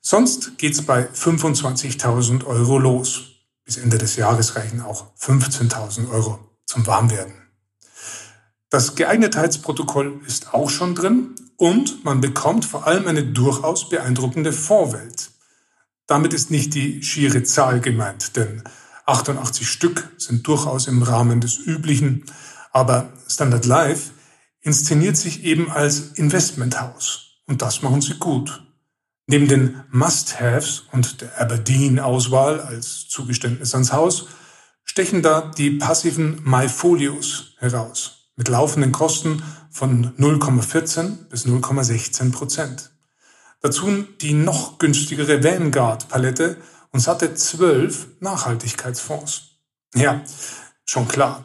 Sonst 0.00 0.58
geht's 0.58 0.82
bei 0.82 1.08
25.000 1.08 2.44
Euro 2.44 2.78
los. 2.78 3.26
Bis 3.64 3.76
Ende 3.76 3.98
des 3.98 4.16
Jahres 4.16 4.56
reichen 4.56 4.80
auch 4.80 5.14
15.000 5.16 6.10
Euro 6.10 6.38
zum 6.66 6.86
Warmwerden. 6.86 7.34
Das 8.70 8.94
Geeignetheitsprotokoll 8.94 10.20
ist 10.26 10.54
auch 10.54 10.70
schon 10.70 10.94
drin 10.94 11.34
und 11.56 12.04
man 12.04 12.20
bekommt 12.20 12.64
vor 12.64 12.86
allem 12.86 13.06
eine 13.06 13.24
durchaus 13.24 13.88
beeindruckende 13.88 14.52
Vorwelt. 14.52 15.30
Damit 16.06 16.32
ist 16.32 16.50
nicht 16.50 16.74
die 16.74 17.02
schiere 17.02 17.42
Zahl 17.42 17.80
gemeint, 17.80 18.36
denn 18.36 18.64
88 19.06 19.68
Stück 19.68 20.08
sind 20.18 20.46
durchaus 20.46 20.86
im 20.86 21.02
Rahmen 21.02 21.40
des 21.40 21.58
Üblichen, 21.58 22.24
aber 22.72 23.12
Standard 23.28 23.66
Life 23.66 24.12
inszeniert 24.60 25.16
sich 25.16 25.44
eben 25.44 25.70
als 25.70 26.12
Investmenthaus 26.14 27.42
und 27.46 27.62
das 27.62 27.82
machen 27.82 28.00
sie 28.00 28.14
gut. 28.14 28.62
Neben 29.26 29.48
den 29.48 29.82
Must-Haves 29.90 30.84
und 30.92 31.20
der 31.20 31.40
Aberdeen-Auswahl 31.40 32.60
als 32.60 33.08
Zugeständnis 33.08 33.74
ans 33.74 33.92
Haus 33.92 34.26
stechen 34.84 35.22
da 35.22 35.52
die 35.56 35.70
passiven 35.70 36.40
MyFolios 36.44 37.54
heraus 37.58 38.32
mit 38.36 38.48
laufenden 38.48 38.90
Kosten 38.90 39.42
von 39.70 40.16
0,14 40.16 41.28
bis 41.28 41.46
0,16 41.46 42.32
Prozent. 42.32 42.90
Dazu 43.60 44.04
die 44.20 44.32
noch 44.32 44.78
günstigere 44.78 45.44
Vanguard-Palette 45.44 46.56
und 46.90 47.00
satte 47.00 47.34
zwölf 47.34 48.08
Nachhaltigkeitsfonds. 48.20 49.58
Ja, 49.94 50.22
schon 50.84 51.06
klar. 51.06 51.44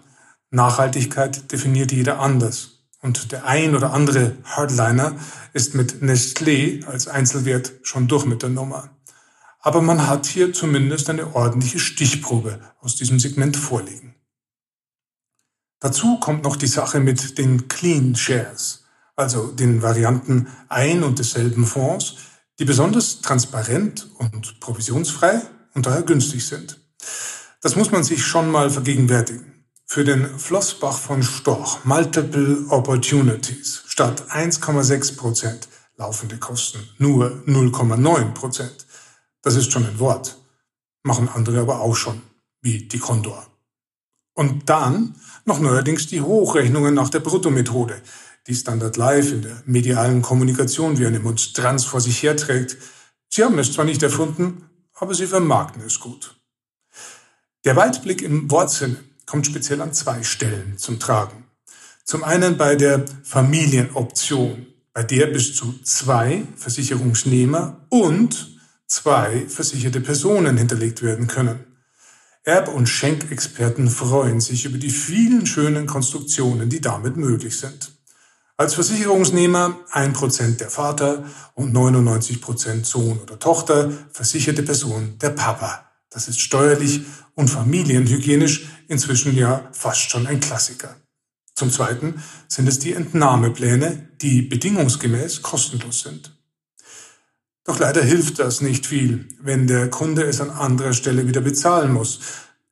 Nachhaltigkeit 0.55 1.51
definiert 1.51 1.91
jeder 1.91 2.19
anders. 2.19 2.71
Und 3.01 3.31
der 3.31 3.45
ein 3.45 3.75
oder 3.75 3.93
andere 3.93 4.35
Hardliner 4.45 5.15
ist 5.53 5.75
mit 5.75 6.01
Nestlé 6.01 6.83
als 6.85 7.07
Einzelwert 7.07 7.73
schon 7.83 8.07
durch 8.07 8.25
mit 8.25 8.41
der 8.41 8.49
Nummer. 8.49 8.89
Aber 9.59 9.81
man 9.81 10.07
hat 10.07 10.25
hier 10.25 10.53
zumindest 10.53 11.09
eine 11.09 11.35
ordentliche 11.35 11.79
Stichprobe 11.79 12.59
aus 12.81 12.95
diesem 12.95 13.19
Segment 13.19 13.57
vorliegen. 13.57 14.15
Dazu 15.79 16.19
kommt 16.19 16.43
noch 16.43 16.55
die 16.55 16.67
Sache 16.67 16.99
mit 16.99 17.37
den 17.37 17.67
Clean 17.67 18.15
Shares, 18.15 18.85
also 19.15 19.47
den 19.47 19.81
Varianten 19.81 20.47
ein 20.67 21.03
und 21.03 21.19
desselben 21.19 21.65
Fonds, 21.65 22.15
die 22.57 22.65
besonders 22.65 23.21
transparent 23.21 24.07
und 24.17 24.59
provisionsfrei 24.59 25.41
und 25.73 25.85
daher 25.85 26.03
günstig 26.03 26.45
sind. 26.45 26.79
Das 27.61 27.75
muss 27.75 27.91
man 27.91 28.03
sich 28.03 28.25
schon 28.25 28.49
mal 28.49 28.69
vergegenwärtigen. 28.69 29.54
Für 29.87 30.03
den 30.03 30.39
Flossbach 30.39 30.97
von 30.97 31.21
Storch 31.21 31.85
Multiple 31.85 32.65
Opportunities 32.69 33.83
statt 33.85 34.25
1,6 34.29 35.15
Prozent 35.15 35.69
laufende 35.95 36.37
Kosten 36.37 36.79
nur 36.97 37.43
0,9 37.45 38.33
Prozent. 38.33 38.87
Das 39.43 39.55
ist 39.55 39.71
schon 39.71 39.85
ein 39.85 39.99
Wort. 39.99 40.37
Machen 41.03 41.29
andere 41.29 41.61
aber 41.61 41.81
auch 41.81 41.95
schon, 41.95 42.23
wie 42.61 42.87
die 42.87 42.97
Condor. 42.97 43.45
Und 44.33 44.69
dann 44.69 45.15
noch 45.45 45.59
neuerdings 45.59 46.07
die 46.07 46.21
Hochrechnungen 46.21 46.95
nach 46.95 47.09
der 47.09 47.19
Bruttomethode, 47.19 48.01
die 48.47 48.55
Standard 48.55 48.97
Life 48.97 49.35
in 49.35 49.43
der 49.43 49.61
medialen 49.65 50.23
Kommunikation 50.23 50.97
wie 50.97 51.05
eine 51.05 51.19
Monstranz 51.19 51.85
vor 51.85 52.01
sich 52.01 52.23
herträgt. 52.23 52.75
Sie 53.29 53.43
haben 53.43 53.59
es 53.59 53.71
zwar 53.71 53.85
nicht 53.85 54.01
erfunden, 54.01 54.67
aber 54.95 55.13
sie 55.13 55.27
vermarkten 55.27 55.83
es 55.83 55.99
gut. 55.99 56.35
Der 57.63 57.75
Weitblick 57.75 58.23
im 58.23 58.49
Wortsinne 58.49 58.97
kommt 59.25 59.45
speziell 59.45 59.81
an 59.81 59.93
zwei 59.93 60.23
Stellen 60.23 60.77
zum 60.77 60.99
Tragen. 60.99 61.45
Zum 62.03 62.23
einen 62.23 62.57
bei 62.57 62.75
der 62.75 63.05
Familienoption, 63.23 64.67
bei 64.93 65.03
der 65.03 65.27
bis 65.27 65.55
zu 65.55 65.73
zwei 65.83 66.43
Versicherungsnehmer 66.55 67.85
und 67.89 68.59
zwei 68.87 69.45
versicherte 69.47 70.01
Personen 70.01 70.57
hinterlegt 70.57 71.01
werden 71.01 71.27
können. 71.27 71.59
Erb- 72.43 72.69
und 72.69 72.87
Schenkexperten 72.87 73.89
freuen 73.89 74.39
sich 74.39 74.65
über 74.65 74.77
die 74.77 74.91
vielen 74.91 75.47
schönen 75.47 75.87
Konstruktionen, 75.87 76.69
die 76.69 76.79
damit 76.79 77.17
möglich 77.17 77.57
sind. 77.57 77.91
Als 78.57 78.75
Versicherungsnehmer 78.75 79.79
1% 79.91 80.57
der 80.57 80.69
Vater 80.69 81.25
und 81.55 81.75
99% 81.75 82.85
Sohn 82.85 83.19
oder 83.19 83.39
Tochter, 83.39 83.91
versicherte 84.11 84.63
Person 84.63 85.17
der 85.19 85.31
Papa. 85.31 85.89
Das 86.09 86.27
ist 86.27 86.39
steuerlich 86.39 87.01
und 87.35 87.49
familienhygienisch 87.49 88.65
inzwischen 88.87 89.35
ja 89.35 89.69
fast 89.71 90.09
schon 90.09 90.25
ein 90.27 90.39
Klassiker. 90.39 90.95
Zum 91.53 91.71
Zweiten 91.71 92.21
sind 92.47 92.67
es 92.67 92.79
die 92.79 92.93
Entnahmepläne, 92.93 94.09
die 94.21 94.41
bedingungsgemäß 94.41 95.41
kostenlos 95.41 96.01
sind. 96.01 96.31
Doch 97.63 97.79
leider 97.79 98.03
hilft 98.03 98.39
das 98.39 98.61
nicht 98.61 98.85
viel, 98.85 99.27
wenn 99.41 99.65
der 99.67 99.89
Kunde 99.89 100.23
es 100.23 100.41
an 100.41 100.49
anderer 100.49 100.93
Stelle 100.93 101.27
wieder 101.27 101.41
bezahlen 101.41 101.93
muss. 101.93 102.19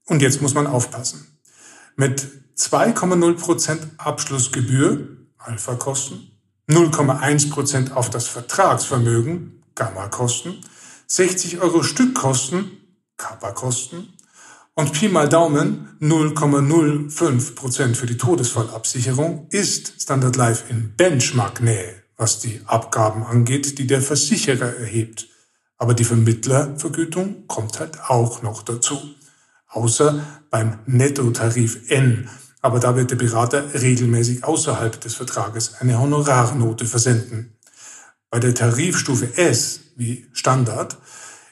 Und 0.05 0.21
jetzt 0.21 0.41
muss 0.41 0.53
man 0.53 0.67
aufpassen. 0.67 1.39
Mit 1.95 2.27
2,0% 2.57 3.97
Abschlussgebühr, 3.97 5.17
Alpha-Kosten, 5.37 6.31
0,1% 6.69 7.93
auf 7.93 8.09
das 8.09 8.27
Vertragsvermögen, 8.27 9.63
Gamma-Kosten, 9.75 10.61
60 11.07 11.61
Euro 11.61 11.83
Stückkosten, 11.83 12.71
Kappa-Kosten 13.17 14.12
und 14.75 14.91
Pi 14.93 15.07
mal 15.07 15.29
Daumen 15.29 15.97
0,05 16.01 17.55
Prozent 17.55 17.95
für 17.95 18.07
die 18.07 18.17
Todesfallabsicherung 18.17 19.47
ist 19.51 20.01
Standard 20.01 20.35
Life 20.35 20.63
in 20.69 20.95
Benchmark-Nähe, 20.95 21.93
was 22.17 22.39
die 22.39 22.61
Abgaben 22.65 23.23
angeht, 23.23 23.77
die 23.77 23.85
der 23.85 24.01
Versicherer 24.01 24.75
erhebt. 24.77 25.27
Aber 25.77 25.93
die 25.93 26.03
Vermittlervergütung 26.03 27.45
kommt 27.47 27.79
halt 27.79 27.99
auch 28.07 28.41
noch 28.41 28.63
dazu. 28.63 28.99
Außer 29.67 30.23
beim 30.49 30.79
Nettotarif 30.85 31.89
N. 31.89 32.29
Aber 32.61 32.79
da 32.79 32.95
wird 32.95 33.11
der 33.11 33.17
Berater 33.17 33.73
regelmäßig 33.73 34.43
außerhalb 34.43 34.99
des 35.01 35.15
Vertrages 35.15 35.75
eine 35.81 35.99
Honorarnote 35.99 36.85
versenden. 36.85 37.57
Bei 38.29 38.39
der 38.39 38.55
Tarifstufe 38.55 39.37
S 39.37 39.81
wie 39.95 40.27
Standard 40.33 40.97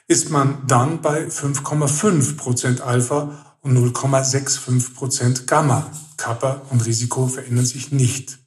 ist 0.08 0.30
man 0.30 0.66
dann 0.66 1.00
bei 1.00 1.26
5,5% 1.26 2.80
Alpha 2.80 3.56
und 3.60 3.76
0,65% 3.76 5.46
Gamma. 5.46 5.90
Kappa 6.16 6.62
und 6.70 6.84
Risiko 6.84 7.26
verändern 7.26 7.64
sich 7.64 7.92
nicht. 7.92 8.38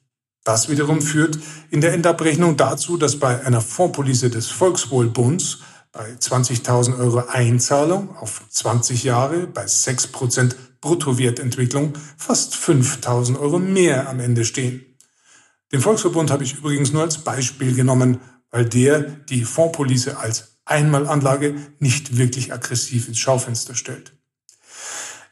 Das 0.44 0.68
wiederum 0.68 1.02
führt 1.02 1.38
in 1.70 1.80
der 1.80 1.92
Endabrechnung 1.92 2.56
dazu, 2.56 2.96
dass 2.96 3.18
bei 3.18 3.44
einer 3.44 3.60
Fondspolice 3.60 4.30
des 4.30 4.46
Volkswohlbunds 4.46 5.58
bei 5.90 6.12
20.000 6.12 6.98
Euro 6.98 7.24
Einzahlung 7.28 8.16
auf 8.16 8.42
20 8.48 9.02
Jahre 9.02 9.46
bei 9.46 9.64
6% 9.64 10.54
Bruttowertentwicklung 10.80 11.94
fast 12.16 12.54
5.000 12.54 13.40
Euro 13.40 13.58
mehr 13.58 14.08
am 14.08 14.20
Ende 14.20 14.44
stehen. 14.44 14.84
Den 15.72 15.80
Volksverbund 15.80 16.30
habe 16.30 16.44
ich 16.44 16.54
übrigens 16.58 16.92
nur 16.92 17.02
als 17.02 17.18
Beispiel 17.18 17.74
genommen, 17.74 18.20
weil 18.50 18.66
der 18.66 19.00
die 19.00 19.44
Fondspolice 19.44 20.18
als 20.18 20.55
Einmalanlage 20.66 21.54
nicht 21.78 22.18
wirklich 22.18 22.52
aggressiv 22.52 23.08
ins 23.08 23.18
Schaufenster 23.18 23.74
stellt. 23.74 24.12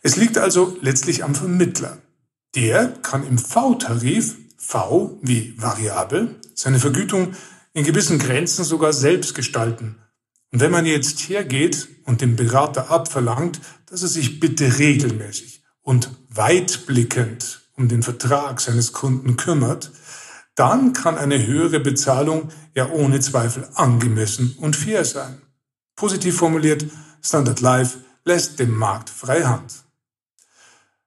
Es 0.03 0.17
liegt 0.17 0.39
also 0.39 0.77
letztlich 0.81 1.25
am 1.25 1.35
Vermittler. 1.35 1.99
Der 2.55 2.89
kann 2.89 3.27
im 3.27 3.39
V-Tarif, 3.39 4.37
V 4.57 5.19
wie 5.23 5.55
variabel, 5.61 6.41
seine 6.55 6.79
Vergütung 6.79 7.35
in 7.73 7.85
gewissen 7.85 8.19
Grenzen 8.19 8.65
sogar 8.65 8.93
selbst 8.93 9.35
gestalten. 9.35 9.97
Und 10.53 10.61
wenn 10.61 10.71
man 10.71 10.87
jetzt 10.87 11.29
hergeht 11.29 11.89
und 12.05 12.21
dem 12.21 12.37
Berater 12.37 12.91
abverlangt, 12.91 13.61
dass 13.87 14.03
er 14.03 14.09
sich 14.09 14.39
bitte 14.39 14.79
regelmäßig 14.79 15.65
und 15.83 16.11
weitblickend 16.29 17.63
um 17.77 17.89
den 17.89 18.05
Vertrag 18.05 18.61
seines 18.61 18.93
Kunden 18.93 19.37
kümmert, 19.37 19.91
dann 20.55 20.93
kann 20.93 21.19
eine 21.19 21.47
höhere 21.47 21.81
Bezahlung 21.81 22.51
ja 22.75 22.89
ohne 22.91 23.21
Zweifel 23.21 23.69
angemessen 23.75 24.57
und 24.61 24.77
fair 24.77 25.05
sein. 25.05 25.41
Positiv 25.97 26.37
formuliert, 26.37 26.85
Standard 27.23 27.61
Life 27.61 27.99
lässt 28.25 28.59
dem 28.59 28.77
Markt 28.77 29.11
freie 29.11 29.49
Hand. 29.49 29.85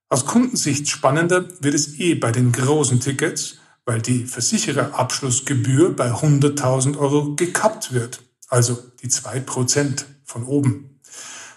Aus 0.09 0.25
Kundensicht 0.25 0.87
spannender 0.87 1.45
wird 1.61 1.73
es 1.73 1.99
eh 1.99 2.15
bei 2.15 2.31
den 2.31 2.51
großen 2.51 2.99
Tickets, 2.99 3.57
weil 3.85 4.01
die 4.01 4.25
Versichererabschlussgebühr 4.25 5.95
bei 5.95 6.11
100.000 6.11 6.97
Euro 6.97 7.35
gekappt 7.35 7.93
wird, 7.93 8.21
also 8.47 8.77
die 9.01 9.09
2% 9.09 10.05
von 10.23 10.45
oben. 10.45 10.99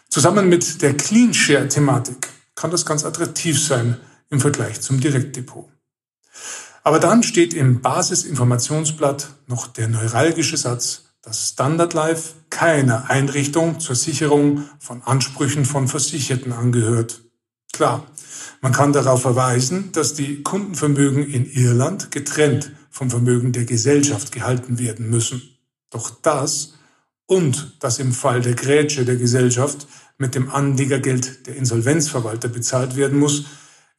Zusammen 0.09 0.49
mit 0.49 0.83
der 0.83 0.97
Clean 0.97 1.33
Share 1.33 1.69
Thematik 1.69 2.29
kann 2.57 2.71
das 2.71 2.85
ganz 2.85 3.05
attraktiv 3.05 3.61
sein 3.61 3.97
im 4.31 4.41
Vergleich 4.41 4.81
zum 4.81 5.01
Direktdepot. 5.01 5.69
Aber 6.83 6.99
dann 6.99 7.23
steht 7.23 7.55
im 7.55 7.81
Basisinformationsblatt 7.81 9.31
noch 9.47 9.67
der 9.67 9.89
neuralgische 9.89 10.57
Satz, 10.57 11.05
dass 11.23 11.51
Standard 11.51 11.93
Life 11.93 12.35
keiner 12.49 13.11
Einrichtung 13.11 13.81
zur 13.81 13.95
Sicherung 13.95 14.65
von 14.79 15.03
Ansprüchen 15.03 15.65
von 15.65 15.89
Versicherten 15.89 16.53
angehört. 16.53 17.21
Klar, 17.73 18.07
man 18.63 18.73
kann 18.73 18.93
darauf 18.93 19.23
verweisen, 19.23 19.93
dass 19.93 20.15
die 20.15 20.43
Kundenvermögen 20.43 21.27
in 21.27 21.51
Irland 21.51 22.11
getrennt 22.11 22.73
vom 22.91 23.11
Vermögen 23.11 23.53
der 23.53 23.65
Gesellschaft 23.65 24.33
gehalten 24.33 24.79
werden 24.79 25.09
müssen. 25.11 25.43
Doch 25.91 26.11
das 26.23 26.75
und 27.27 27.77
das 27.81 27.99
im 27.99 28.13
Fall 28.13 28.41
der 28.41 28.55
Grätsche 28.55 29.05
der 29.05 29.17
Gesellschaft 29.17 29.87
mit 30.19 30.35
dem 30.35 30.51
Anlegergeld 30.51 31.47
der 31.47 31.57
Insolvenzverwalter 31.57 32.49
bezahlt 32.49 32.97
werden 32.97 33.19
muss, 33.19 33.45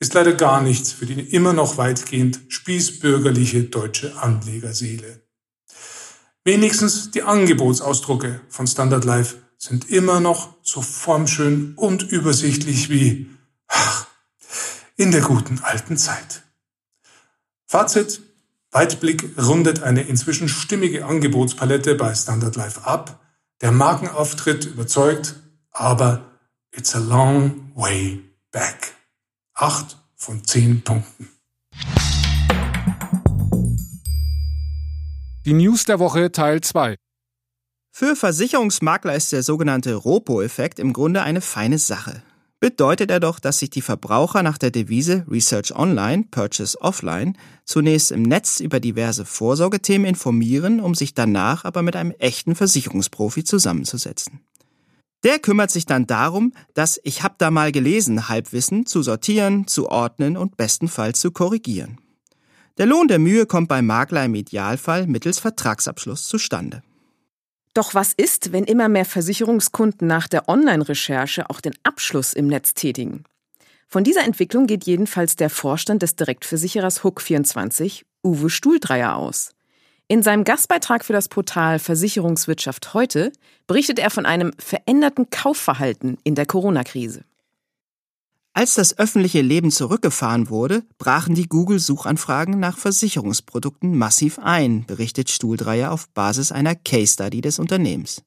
ist 0.01 0.15
leider 0.15 0.33
gar 0.33 0.61
nichts 0.61 0.91
für 0.91 1.05
die 1.05 1.21
immer 1.21 1.53
noch 1.53 1.77
weitgehend 1.77 2.41
spießbürgerliche 2.49 3.65
deutsche 3.65 4.17
Anlegerseele. 4.17 5.21
Wenigstens 6.43 7.11
die 7.11 7.21
Angebotsausdrucke 7.21 8.41
von 8.49 8.65
Standard 8.65 9.05
Life 9.05 9.37
sind 9.59 9.91
immer 9.91 10.19
noch 10.19 10.55
so 10.63 10.81
formschön 10.81 11.75
und 11.75 12.01
übersichtlich 12.01 12.89
wie 12.89 13.29
ach, 13.67 14.07
in 14.97 15.11
der 15.11 15.21
guten 15.21 15.59
alten 15.59 15.97
Zeit. 15.97 16.43
Fazit. 17.67 18.21
Weitblick 18.71 19.37
rundet 19.37 19.83
eine 19.83 20.01
inzwischen 20.03 20.47
stimmige 20.49 21.05
Angebotspalette 21.05 21.93
bei 21.93 22.15
Standard 22.15 22.55
Life 22.55 22.85
ab. 22.85 23.19
Der 23.59 23.71
Markenauftritt 23.71 24.65
überzeugt, 24.65 25.35
aber 25.71 26.39
it's 26.71 26.95
a 26.95 26.99
long 26.99 27.71
way 27.75 28.23
back. 28.51 28.95
Acht 29.53 29.97
von 30.15 30.43
zehn 30.43 30.81
Punkten. 30.81 31.29
Die 35.45 35.53
News 35.53 35.85
der 35.85 35.99
Woche 35.99 36.31
Teil 36.31 36.61
2. 36.61 36.95
Für 37.91 38.15
Versicherungsmakler 38.15 39.15
ist 39.15 39.31
der 39.31 39.43
sogenannte 39.43 39.93
Ropo-Effekt 39.95 40.79
im 40.79 40.93
Grunde 40.93 41.21
eine 41.21 41.41
feine 41.41 41.77
Sache. 41.77 42.23
Bedeutet 42.59 43.11
er 43.11 43.19
doch, 43.19 43.39
dass 43.39 43.59
sich 43.59 43.69
die 43.69 43.81
Verbraucher 43.81 44.41
nach 44.41 44.57
der 44.57 44.71
Devise 44.71 45.25
Research 45.27 45.75
Online, 45.75 46.25
Purchase 46.31 46.79
Offline 46.79 47.37
zunächst 47.65 48.11
im 48.11 48.23
Netz 48.23 48.59
über 48.59 48.79
diverse 48.79 49.25
Vorsorgethemen 49.25 50.07
informieren, 50.07 50.79
um 50.79 50.95
sich 50.95 51.13
danach 51.13 51.65
aber 51.65 51.81
mit 51.81 51.95
einem 51.95 52.11
echten 52.11 52.55
Versicherungsprofi 52.55 53.43
zusammenzusetzen. 53.43 54.41
Der 55.23 55.39
kümmert 55.39 55.69
sich 55.69 55.85
dann 55.85 56.07
darum, 56.07 56.53
das 56.73 56.99
Ich 57.03 57.21
hab 57.21 57.37
da 57.37 57.51
mal 57.51 57.71
gelesen 57.71 58.27
Halbwissen 58.27 58.85
zu 58.85 59.03
sortieren, 59.03 59.67
zu 59.67 59.89
ordnen 59.89 60.35
und 60.35 60.57
bestenfalls 60.57 61.19
zu 61.19 61.31
korrigieren. 61.31 61.99
Der 62.77 62.87
Lohn 62.87 63.07
der 63.07 63.19
Mühe 63.19 63.45
kommt 63.45 63.67
beim 63.67 63.85
Makler 63.85 64.25
im 64.25 64.33
Idealfall 64.33 65.05
mittels 65.05 65.39
Vertragsabschluss 65.39 66.27
zustande. 66.27 66.81
Doch 67.73 67.93
was 67.93 68.13
ist, 68.13 68.51
wenn 68.51 68.63
immer 68.63 68.89
mehr 68.89 69.05
Versicherungskunden 69.05 70.07
nach 70.07 70.27
der 70.27 70.49
Online-Recherche 70.49 71.49
auch 71.49 71.61
den 71.61 71.73
Abschluss 71.83 72.33
im 72.33 72.47
Netz 72.47 72.73
tätigen? 72.73 73.23
Von 73.87 74.03
dieser 74.03 74.23
Entwicklung 74.23 74.67
geht 74.67 74.85
jedenfalls 74.85 75.35
der 75.35 75.49
Vorstand 75.49 76.01
des 76.01 76.15
Direktversicherers 76.15 77.01
Hook24, 77.01 78.03
Uwe 78.23 78.49
Stuhldreier, 78.49 79.15
aus. 79.15 79.51
In 80.11 80.23
seinem 80.23 80.43
Gastbeitrag 80.43 81.05
für 81.05 81.13
das 81.13 81.29
Portal 81.29 81.79
Versicherungswirtschaft 81.79 82.93
heute 82.93 83.31
berichtet 83.65 83.97
er 83.97 84.09
von 84.09 84.25
einem 84.25 84.51
veränderten 84.59 85.29
Kaufverhalten 85.29 86.17
in 86.25 86.35
der 86.35 86.45
Corona-Krise. 86.45 87.23
Als 88.51 88.73
das 88.73 88.99
öffentliche 88.99 89.39
Leben 89.39 89.71
zurückgefahren 89.71 90.49
wurde, 90.49 90.83
brachen 90.97 91.33
die 91.33 91.47
Google-Suchanfragen 91.47 92.59
nach 92.59 92.77
Versicherungsprodukten 92.77 93.97
massiv 93.97 94.37
ein, 94.37 94.83
berichtet 94.85 95.29
Stuhldreier 95.29 95.93
auf 95.93 96.09
Basis 96.09 96.51
einer 96.51 96.75
Case-Study 96.75 97.39
des 97.39 97.57
Unternehmens. 97.57 98.21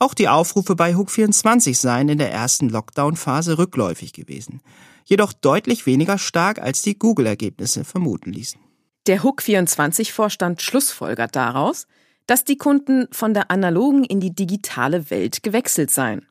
Auch 0.00 0.14
die 0.14 0.26
Aufrufe 0.26 0.74
bei 0.74 0.96
Hook24 0.96 1.76
seien 1.76 2.08
in 2.08 2.18
der 2.18 2.32
ersten 2.32 2.68
Lockdown-Phase 2.70 3.56
rückläufig 3.56 4.14
gewesen, 4.14 4.62
jedoch 5.04 5.32
deutlich 5.32 5.86
weniger 5.86 6.18
stark 6.18 6.58
als 6.58 6.82
die 6.82 6.98
Google-Ergebnisse 6.98 7.84
vermuten 7.84 8.32
ließen. 8.32 8.63
Der 9.06 9.22
Hook24-Vorstand 9.22 10.62
schlussfolgert 10.62 11.36
daraus, 11.36 11.86
dass 12.26 12.44
die 12.44 12.56
Kunden 12.56 13.06
von 13.12 13.34
der 13.34 13.50
analogen 13.50 14.02
in 14.04 14.18
die 14.18 14.34
digitale 14.34 15.10
Welt 15.10 15.42
gewechselt 15.42 15.90
seien. 15.90 16.26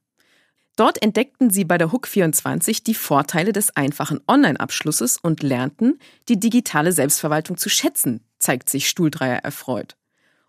Dort 0.75 0.99
entdeckten 1.03 1.51
sie 1.51 1.65
bei 1.65 1.77
der 1.77 1.89
Hook24 1.89 2.83
die 2.83 2.95
Vorteile 2.95 3.53
des 3.53 3.75
einfachen 3.75 4.21
Online-Abschlusses 4.27 5.17
und 5.17 5.43
lernten, 5.43 5.99
die 6.29 6.39
digitale 6.39 6.91
Selbstverwaltung 6.91 7.57
zu 7.57 7.69
schätzen, 7.69 8.21
zeigt 8.39 8.69
sich 8.69 8.89
Stuhldreier 8.89 9.38
erfreut. 9.38 9.95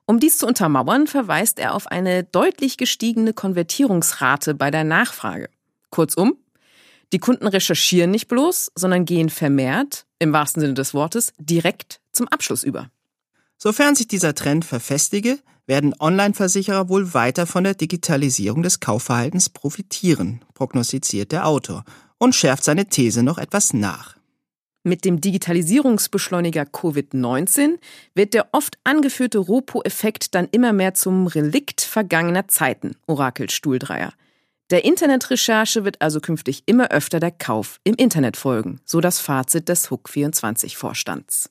Um 0.06 0.18
dies 0.18 0.38
zu 0.38 0.46
untermauern, 0.46 1.06
verweist 1.06 1.58
er 1.58 1.74
auf 1.74 1.88
eine 1.88 2.24
deutlich 2.24 2.78
gestiegene 2.78 3.34
Konvertierungsrate 3.34 4.54
bei 4.54 4.70
der 4.70 4.84
Nachfrage. 4.84 5.50
Kurzum, 5.90 6.38
die 7.12 7.18
Kunden 7.18 7.46
recherchieren 7.46 8.10
nicht 8.10 8.28
bloß, 8.28 8.72
sondern 8.74 9.04
gehen 9.04 9.28
vermehrt, 9.28 10.06
im 10.18 10.32
wahrsten 10.32 10.60
Sinne 10.60 10.74
des 10.74 10.94
Wortes, 10.94 11.34
direkt 11.38 12.00
zum 12.14 12.28
Abschluss 12.28 12.64
über. 12.64 12.90
Sofern 13.58 13.94
sich 13.94 14.08
dieser 14.08 14.34
Trend 14.34 14.64
verfestige, 14.64 15.38
werden 15.66 15.94
Online-Versicherer 15.98 16.88
wohl 16.88 17.14
weiter 17.14 17.46
von 17.46 17.64
der 17.64 17.74
Digitalisierung 17.74 18.62
des 18.62 18.80
Kaufverhaltens 18.80 19.48
profitieren, 19.48 20.44
prognostiziert 20.54 21.32
der 21.32 21.46
Autor 21.46 21.84
und 22.18 22.34
schärft 22.34 22.64
seine 22.64 22.86
These 22.86 23.22
noch 23.22 23.38
etwas 23.38 23.72
nach. 23.72 24.16
Mit 24.86 25.06
dem 25.06 25.22
Digitalisierungsbeschleuniger 25.22 26.64
Covid-19 26.64 27.78
wird 28.14 28.34
der 28.34 28.48
oft 28.52 28.76
angeführte 28.84 29.38
Ropo-Effekt 29.38 30.34
dann 30.34 30.46
immer 30.50 30.74
mehr 30.74 30.92
zum 30.92 31.26
Relikt 31.26 31.80
vergangener 31.80 32.48
Zeiten, 32.48 32.94
orakelt 33.06 33.50
Stuhldreier. 33.50 34.12
Der 34.68 34.84
Internetrecherche 34.84 35.84
wird 35.84 36.02
also 36.02 36.20
künftig 36.20 36.64
immer 36.66 36.90
öfter 36.90 37.18
der 37.18 37.30
Kauf 37.30 37.80
im 37.84 37.94
Internet 37.94 38.36
folgen, 38.36 38.80
so 38.84 39.00
das 39.00 39.20
Fazit 39.20 39.70
des 39.70 39.88
Hook24-Vorstands. 39.88 41.48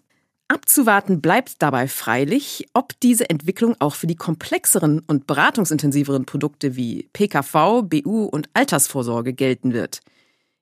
Abzuwarten 0.53 1.19
bleibt 1.19 1.63
dabei 1.63 1.87
freilich, 1.87 2.67
ob 2.73 2.99
diese 2.99 3.27
Entwicklung 3.27 3.75
auch 3.79 3.95
für 3.95 4.05
die 4.05 4.15
komplexeren 4.15 4.99
und 4.99 5.25
beratungsintensiveren 5.25 6.25
Produkte 6.25 6.75
wie 6.75 7.09
PKV, 7.11 7.81
BU 7.81 8.25
und 8.25 8.51
Altersvorsorge 8.53 9.33
gelten 9.33 9.73
wird. 9.73 10.01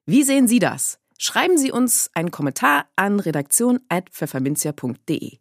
Wie 0.05 0.23
sehen 0.23 0.47
Sie 0.47 0.59
das? 0.59 0.97
Schreiben 1.17 1.57
Sie 1.57 1.73
uns 1.73 2.09
einen 2.13 2.31
Kommentar 2.31 2.85
an 2.95 3.19
redaktion.pfefferminzia.de. 3.19 5.39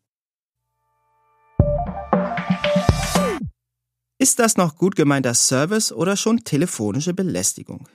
Ist 4.19 4.41
das 4.41 4.57
noch 4.57 4.75
gut 4.75 4.97
gemeinter 4.97 5.35
Service 5.35 5.93
oder 5.93 6.17
schon 6.17 6.43
telefonische 6.43 7.15
Belästigung? 7.15 7.89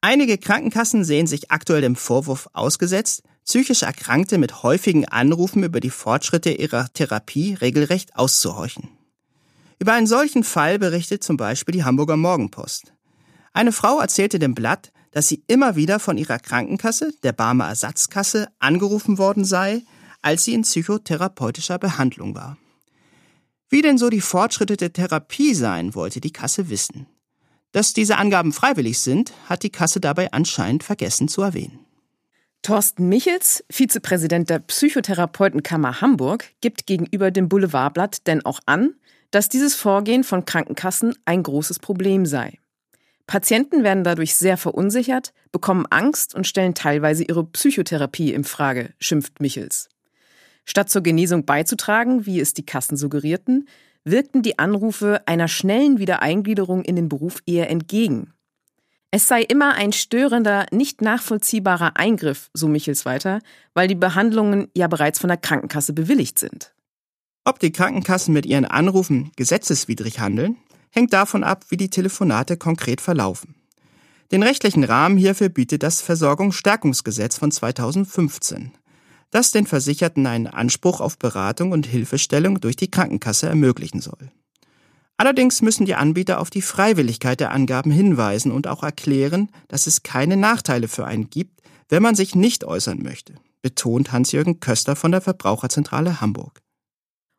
Einige 0.00 0.38
Krankenkassen 0.38 1.02
sehen 1.02 1.26
sich 1.26 1.50
aktuell 1.50 1.80
dem 1.80 1.96
Vorwurf 1.96 2.48
ausgesetzt, 2.52 3.24
psychisch 3.48 3.80
Erkrankte 3.80 4.36
mit 4.36 4.62
häufigen 4.62 5.06
Anrufen 5.06 5.64
über 5.64 5.80
die 5.80 5.88
Fortschritte 5.88 6.50
ihrer 6.50 6.92
Therapie 6.92 7.54
regelrecht 7.54 8.14
auszuhorchen. 8.14 8.90
Über 9.78 9.94
einen 9.94 10.06
solchen 10.06 10.44
Fall 10.44 10.78
berichtet 10.78 11.24
zum 11.24 11.38
Beispiel 11.38 11.72
die 11.72 11.82
Hamburger 11.82 12.18
Morgenpost. 12.18 12.92
Eine 13.54 13.72
Frau 13.72 14.00
erzählte 14.00 14.38
dem 14.38 14.54
Blatt, 14.54 14.92
dass 15.12 15.28
sie 15.28 15.42
immer 15.46 15.76
wieder 15.76 15.98
von 15.98 16.18
ihrer 16.18 16.38
Krankenkasse, 16.38 17.14
der 17.22 17.32
Barmer 17.32 17.68
Ersatzkasse, 17.68 18.48
angerufen 18.58 19.16
worden 19.16 19.46
sei, 19.46 19.82
als 20.20 20.44
sie 20.44 20.52
in 20.52 20.62
psychotherapeutischer 20.62 21.78
Behandlung 21.78 22.34
war. 22.34 22.58
Wie 23.70 23.80
denn 23.80 23.96
so 23.96 24.10
die 24.10 24.20
Fortschritte 24.20 24.76
der 24.76 24.92
Therapie 24.92 25.54
seien, 25.54 25.94
wollte 25.94 26.20
die 26.20 26.32
Kasse 26.32 26.68
wissen. 26.68 27.06
Dass 27.72 27.94
diese 27.94 28.18
Angaben 28.18 28.52
freiwillig 28.52 28.98
sind, 28.98 29.32
hat 29.46 29.62
die 29.62 29.70
Kasse 29.70 30.00
dabei 30.00 30.32
anscheinend 30.32 30.84
vergessen 30.84 31.28
zu 31.28 31.40
erwähnen. 31.40 31.87
Thorsten 32.62 33.08
Michels, 33.08 33.64
Vizepräsident 33.70 34.50
der 34.50 34.58
Psychotherapeutenkammer 34.58 36.00
Hamburg, 36.00 36.46
gibt 36.60 36.86
gegenüber 36.86 37.30
dem 37.30 37.48
Boulevardblatt 37.48 38.26
denn 38.26 38.44
auch 38.44 38.60
an, 38.66 38.94
dass 39.30 39.48
dieses 39.48 39.74
Vorgehen 39.74 40.24
von 40.24 40.44
Krankenkassen 40.44 41.14
ein 41.24 41.42
großes 41.42 41.78
Problem 41.78 42.26
sei. 42.26 42.58
Patienten 43.26 43.84
werden 43.84 44.04
dadurch 44.04 44.34
sehr 44.34 44.56
verunsichert, 44.56 45.34
bekommen 45.52 45.86
Angst 45.90 46.34
und 46.34 46.46
stellen 46.46 46.74
teilweise 46.74 47.24
ihre 47.24 47.44
Psychotherapie 47.44 48.32
in 48.32 48.44
Frage, 48.44 48.94
schimpft 48.98 49.40
Michels. 49.40 49.88
Statt 50.64 50.90
zur 50.90 51.02
Genesung 51.02 51.44
beizutragen, 51.44 52.26
wie 52.26 52.40
es 52.40 52.54
die 52.54 52.64
Kassen 52.64 52.96
suggerierten, 52.96 53.68
wirkten 54.04 54.42
die 54.42 54.58
Anrufe 54.58 55.22
einer 55.26 55.48
schnellen 55.48 55.98
Wiedereingliederung 55.98 56.84
in 56.84 56.96
den 56.96 57.08
Beruf 57.08 57.42
eher 57.46 57.70
entgegen. 57.70 58.32
Es 59.10 59.26
sei 59.26 59.42
immer 59.42 59.74
ein 59.74 59.92
störender, 59.92 60.66
nicht 60.70 61.00
nachvollziehbarer 61.00 61.96
Eingriff, 61.96 62.50
so 62.52 62.68
Michels 62.68 63.06
weiter, 63.06 63.40
weil 63.72 63.88
die 63.88 63.94
Behandlungen 63.94 64.68
ja 64.74 64.86
bereits 64.86 65.18
von 65.18 65.28
der 65.28 65.38
Krankenkasse 65.38 65.94
bewilligt 65.94 66.38
sind. 66.38 66.74
Ob 67.44 67.58
die 67.58 67.72
Krankenkassen 67.72 68.34
mit 68.34 68.44
ihren 68.44 68.66
Anrufen 68.66 69.32
gesetzeswidrig 69.36 70.20
handeln, 70.20 70.58
hängt 70.90 71.14
davon 71.14 71.42
ab, 71.42 71.64
wie 71.70 71.78
die 71.78 71.88
Telefonate 71.88 72.58
konkret 72.58 73.00
verlaufen. 73.00 73.54
Den 74.30 74.42
rechtlichen 74.42 74.84
Rahmen 74.84 75.16
hierfür 75.16 75.48
bietet 75.48 75.82
das 75.82 76.02
Versorgungsstärkungsgesetz 76.02 77.38
von 77.38 77.50
2015, 77.50 78.72
das 79.30 79.52
den 79.52 79.64
Versicherten 79.64 80.26
einen 80.26 80.46
Anspruch 80.46 81.00
auf 81.00 81.18
Beratung 81.18 81.72
und 81.72 81.86
Hilfestellung 81.86 82.60
durch 82.60 82.76
die 82.76 82.90
Krankenkasse 82.90 83.48
ermöglichen 83.48 84.02
soll. 84.02 84.30
Allerdings 85.18 85.62
müssen 85.62 85.84
die 85.84 85.96
Anbieter 85.96 86.40
auf 86.40 86.48
die 86.48 86.62
Freiwilligkeit 86.62 87.40
der 87.40 87.50
Angaben 87.50 87.90
hinweisen 87.90 88.52
und 88.52 88.68
auch 88.68 88.84
erklären, 88.84 89.50
dass 89.66 89.88
es 89.88 90.04
keine 90.04 90.36
Nachteile 90.36 90.86
für 90.86 91.06
einen 91.06 91.28
gibt, 91.28 91.60
wenn 91.88 92.04
man 92.04 92.14
sich 92.14 92.36
nicht 92.36 92.64
äußern 92.64 93.02
möchte, 93.02 93.34
betont 93.60 94.12
Hans-Jürgen 94.12 94.60
Köster 94.60 94.94
von 94.94 95.10
der 95.10 95.20
Verbraucherzentrale 95.20 96.20
Hamburg. 96.20 96.62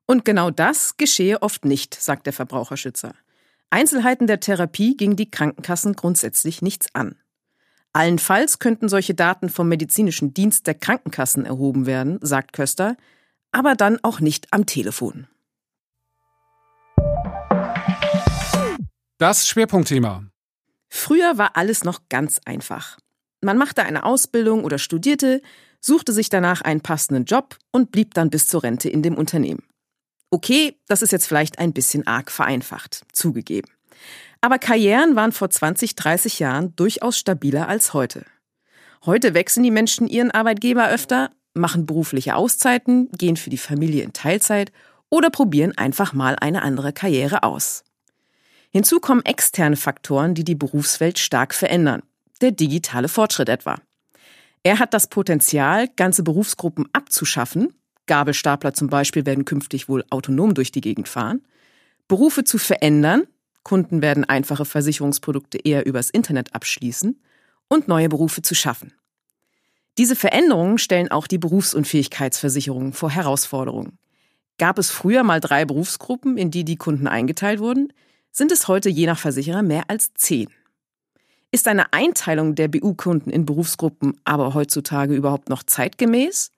Und 0.05 0.25
genau 0.25 0.51
das 0.51 0.97
geschehe 0.97 1.41
oft 1.41 1.63
nicht, 1.63 1.95
sagt 1.95 2.25
der 2.25 2.33
Verbraucherschützer. 2.33 3.13
Einzelheiten 3.69 4.27
der 4.27 4.41
Therapie 4.41 4.97
gingen 4.97 5.15
die 5.15 5.31
Krankenkassen 5.31 5.95
grundsätzlich 5.95 6.61
nichts 6.61 6.87
an. 6.93 7.15
Allenfalls 7.93 8.59
könnten 8.59 8.89
solche 8.89 9.13
Daten 9.13 9.47
vom 9.47 9.69
medizinischen 9.69 10.33
Dienst 10.33 10.67
der 10.67 10.75
Krankenkassen 10.75 11.45
erhoben 11.45 11.85
werden, 11.85 12.19
sagt 12.21 12.51
Köster, 12.51 12.97
aber 13.51 13.75
dann 13.75 13.99
auch 14.03 14.19
nicht 14.19 14.51
am 14.51 14.65
Telefon. 14.65 15.27
Das 19.19 19.49
Schwerpunktthema. 19.49 20.23
Früher 20.88 21.38
war 21.38 21.58
alles 21.58 21.84
noch 21.84 22.03
ganz 22.08 22.39
einfach. 22.45 22.97
Man 23.41 23.58
machte 23.58 23.84
eine 23.84 24.05
Ausbildung 24.05 24.63
oder 24.63 24.77
studierte, 24.77 25.41
suchte 25.82 26.13
sich 26.13 26.29
danach 26.29 26.62
einen 26.62 26.79
passenden 26.79 27.25
Job 27.25 27.58
und 27.71 27.91
blieb 27.91 28.13
dann 28.13 28.29
bis 28.29 28.47
zur 28.47 28.63
Rente 28.63 28.88
in 28.88 29.03
dem 29.03 29.15
Unternehmen. 29.15 29.63
Okay, 30.32 30.79
das 30.88 31.01
ist 31.01 31.12
jetzt 31.12 31.27
vielleicht 31.27 31.60
ein 31.60 31.73
bisschen 31.73 32.08
arg 32.08 32.32
vereinfacht, 32.32 33.03
zugegeben. 33.12 33.69
Aber 34.39 34.58
Karrieren 34.58 35.17
waren 35.17 35.34
vor 35.34 35.49
20, 35.49 35.95
30 35.95 36.39
Jahren 36.39 36.73
durchaus 36.77 37.17
stabiler 37.17 37.67
als 37.67 37.93
heute. 37.93 38.25
Heute 39.05 39.34
wechseln 39.34 39.63
die 39.63 39.71
Menschen 39.71 40.08
ihren 40.08 40.32
Arbeitgeber 40.32 40.88
öfter, 40.88 41.29
machen 41.53 41.86
berufliche 41.86 42.36
Auszeiten, 42.36 43.12
gehen 43.12 43.36
für 43.36 43.49
die 43.49 43.58
Familie 43.58 44.03
in 44.03 44.13
Teilzeit 44.13 44.71
oder 45.10 45.29
probieren 45.29 45.77
einfach 45.77 46.13
mal 46.13 46.38
eine 46.38 46.62
andere 46.62 46.93
Karriere 46.93 47.43
aus. 47.43 47.84
Hinzu 48.71 48.99
kommen 48.99 49.25
externe 49.25 49.75
Faktoren, 49.75 50.36
die 50.36 50.43
die 50.43 50.55
Berufswelt 50.55 51.17
stark 51.17 51.53
verändern. 51.53 52.03
Der 52.41 52.51
digitale 52.51 53.08
Fortschritt 53.08 53.49
etwa. 53.49 53.77
Er 54.63 54.79
hat 54.79 54.93
das 54.93 55.08
Potenzial, 55.08 55.88
ganze 55.95 56.23
Berufsgruppen 56.23 56.88
abzuschaffen. 56.93 57.73
Gabelstapler 58.05 58.73
zum 58.73 58.88
Beispiel 58.89 59.25
werden 59.25 59.45
künftig 59.45 59.89
wohl 59.89 60.05
autonom 60.10 60.53
durch 60.53 60.71
die 60.71 60.82
Gegend 60.82 61.08
fahren. 61.08 61.41
Berufe 62.08 62.43
zu 62.43 62.58
verändern. 62.58 63.23
Kunden 63.63 64.01
werden 64.01 64.23
einfache 64.25 64.65
Versicherungsprodukte 64.65 65.58
eher 65.58 65.86
übers 65.86 66.10
Internet 66.10 66.53
abschließen. 66.55 67.21
Und 67.67 67.88
neue 67.88 68.10
Berufe 68.10 68.41
zu 68.41 68.55
schaffen. 68.55 68.93
Diese 69.97 70.15
Veränderungen 70.15 70.77
stellen 70.77 71.12
auch 71.12 71.27
die 71.27 71.38
Berufsunfähigkeitsversicherungen 71.38 72.93
vor 72.93 73.12
Herausforderungen. 73.12 73.99
Gab 74.58 74.79
es 74.79 74.89
früher 74.89 75.23
mal 75.23 75.39
drei 75.39 75.65
Berufsgruppen, 75.65 76.38
in 76.38 76.51
die 76.51 76.63
die 76.63 76.77
Kunden 76.77 77.08
eingeteilt 77.08 77.60
wurden, 77.60 77.93
sind 78.31 78.51
es 78.51 78.67
heute 78.67 78.89
je 78.89 79.05
nach 79.05 79.19
Versicherer 79.19 79.63
mehr 79.63 79.83
als 79.87 80.13
zehn. 80.13 80.49
Ist 81.51 81.67
eine 81.67 81.93
Einteilung 81.93 82.55
der 82.55 82.67
BU-Kunden 82.67 83.31
in 83.31 83.45
Berufsgruppen 83.45 84.19
aber 84.23 84.53
heutzutage 84.53 85.15
überhaupt 85.15 85.49
noch 85.49 85.63
zeitgemäß? 85.63 86.51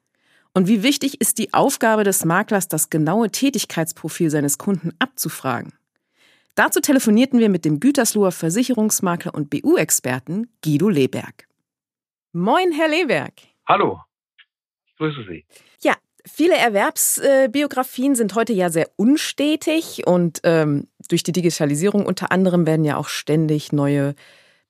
Und 0.53 0.67
wie 0.67 0.83
wichtig 0.83 1.21
ist 1.21 1.37
die 1.37 1.53
Aufgabe 1.53 2.03
des 2.03 2.25
Maklers, 2.25 2.67
das 2.67 2.89
genaue 2.89 3.31
Tätigkeitsprofil 3.31 4.29
seines 4.29 4.57
Kunden 4.57 4.91
abzufragen? 4.99 5.73
Dazu 6.55 6.81
telefonierten 6.81 7.39
wir 7.39 7.47
mit 7.47 7.63
dem 7.63 7.79
Gütersloher 7.79 8.33
Versicherungsmakler 8.33 9.33
und 9.33 9.49
BU-Experten 9.49 10.49
Guido 10.61 10.89
Leberg. 10.89 11.47
Moin, 12.33 12.73
Herr 12.73 12.89
Leberg. 12.89 13.33
Hallo, 13.65 14.01
ich 14.85 14.95
grüße 14.97 15.25
Sie. 15.29 15.45
Ja, 15.81 15.95
viele 16.25 16.55
Erwerbsbiografien 16.55 18.15
sind 18.15 18.35
heute 18.35 18.53
ja 18.53 18.69
sehr 18.69 18.89
unstetig 18.95 20.05
und 20.05 20.41
ähm, 20.43 20.87
durch 21.09 21.23
die 21.23 21.31
Digitalisierung 21.31 22.05
unter 22.05 22.31
anderem 22.31 22.65
werden 22.65 22.85
ja 22.85 22.97
auch 22.97 23.09
ständig 23.09 23.71
neue 23.71 24.15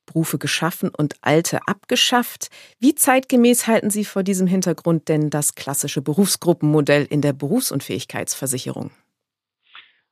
Berufe 0.06 0.38
geschaffen 0.38 0.90
und 0.90 1.16
alte 1.22 1.60
abgeschafft. 1.68 2.50
Wie 2.80 2.96
zeitgemäß 2.96 3.68
halten 3.68 3.90
Sie 3.90 4.06
vor 4.06 4.24
diesem 4.24 4.48
Hintergrund 4.48 5.08
denn 5.08 5.30
das 5.30 5.56
klassische 5.56 6.02
Berufsgruppenmodell 6.02 7.06
in 7.06 7.22
der 7.22 7.34
Berufsunfähigkeitsversicherung? 7.34 8.92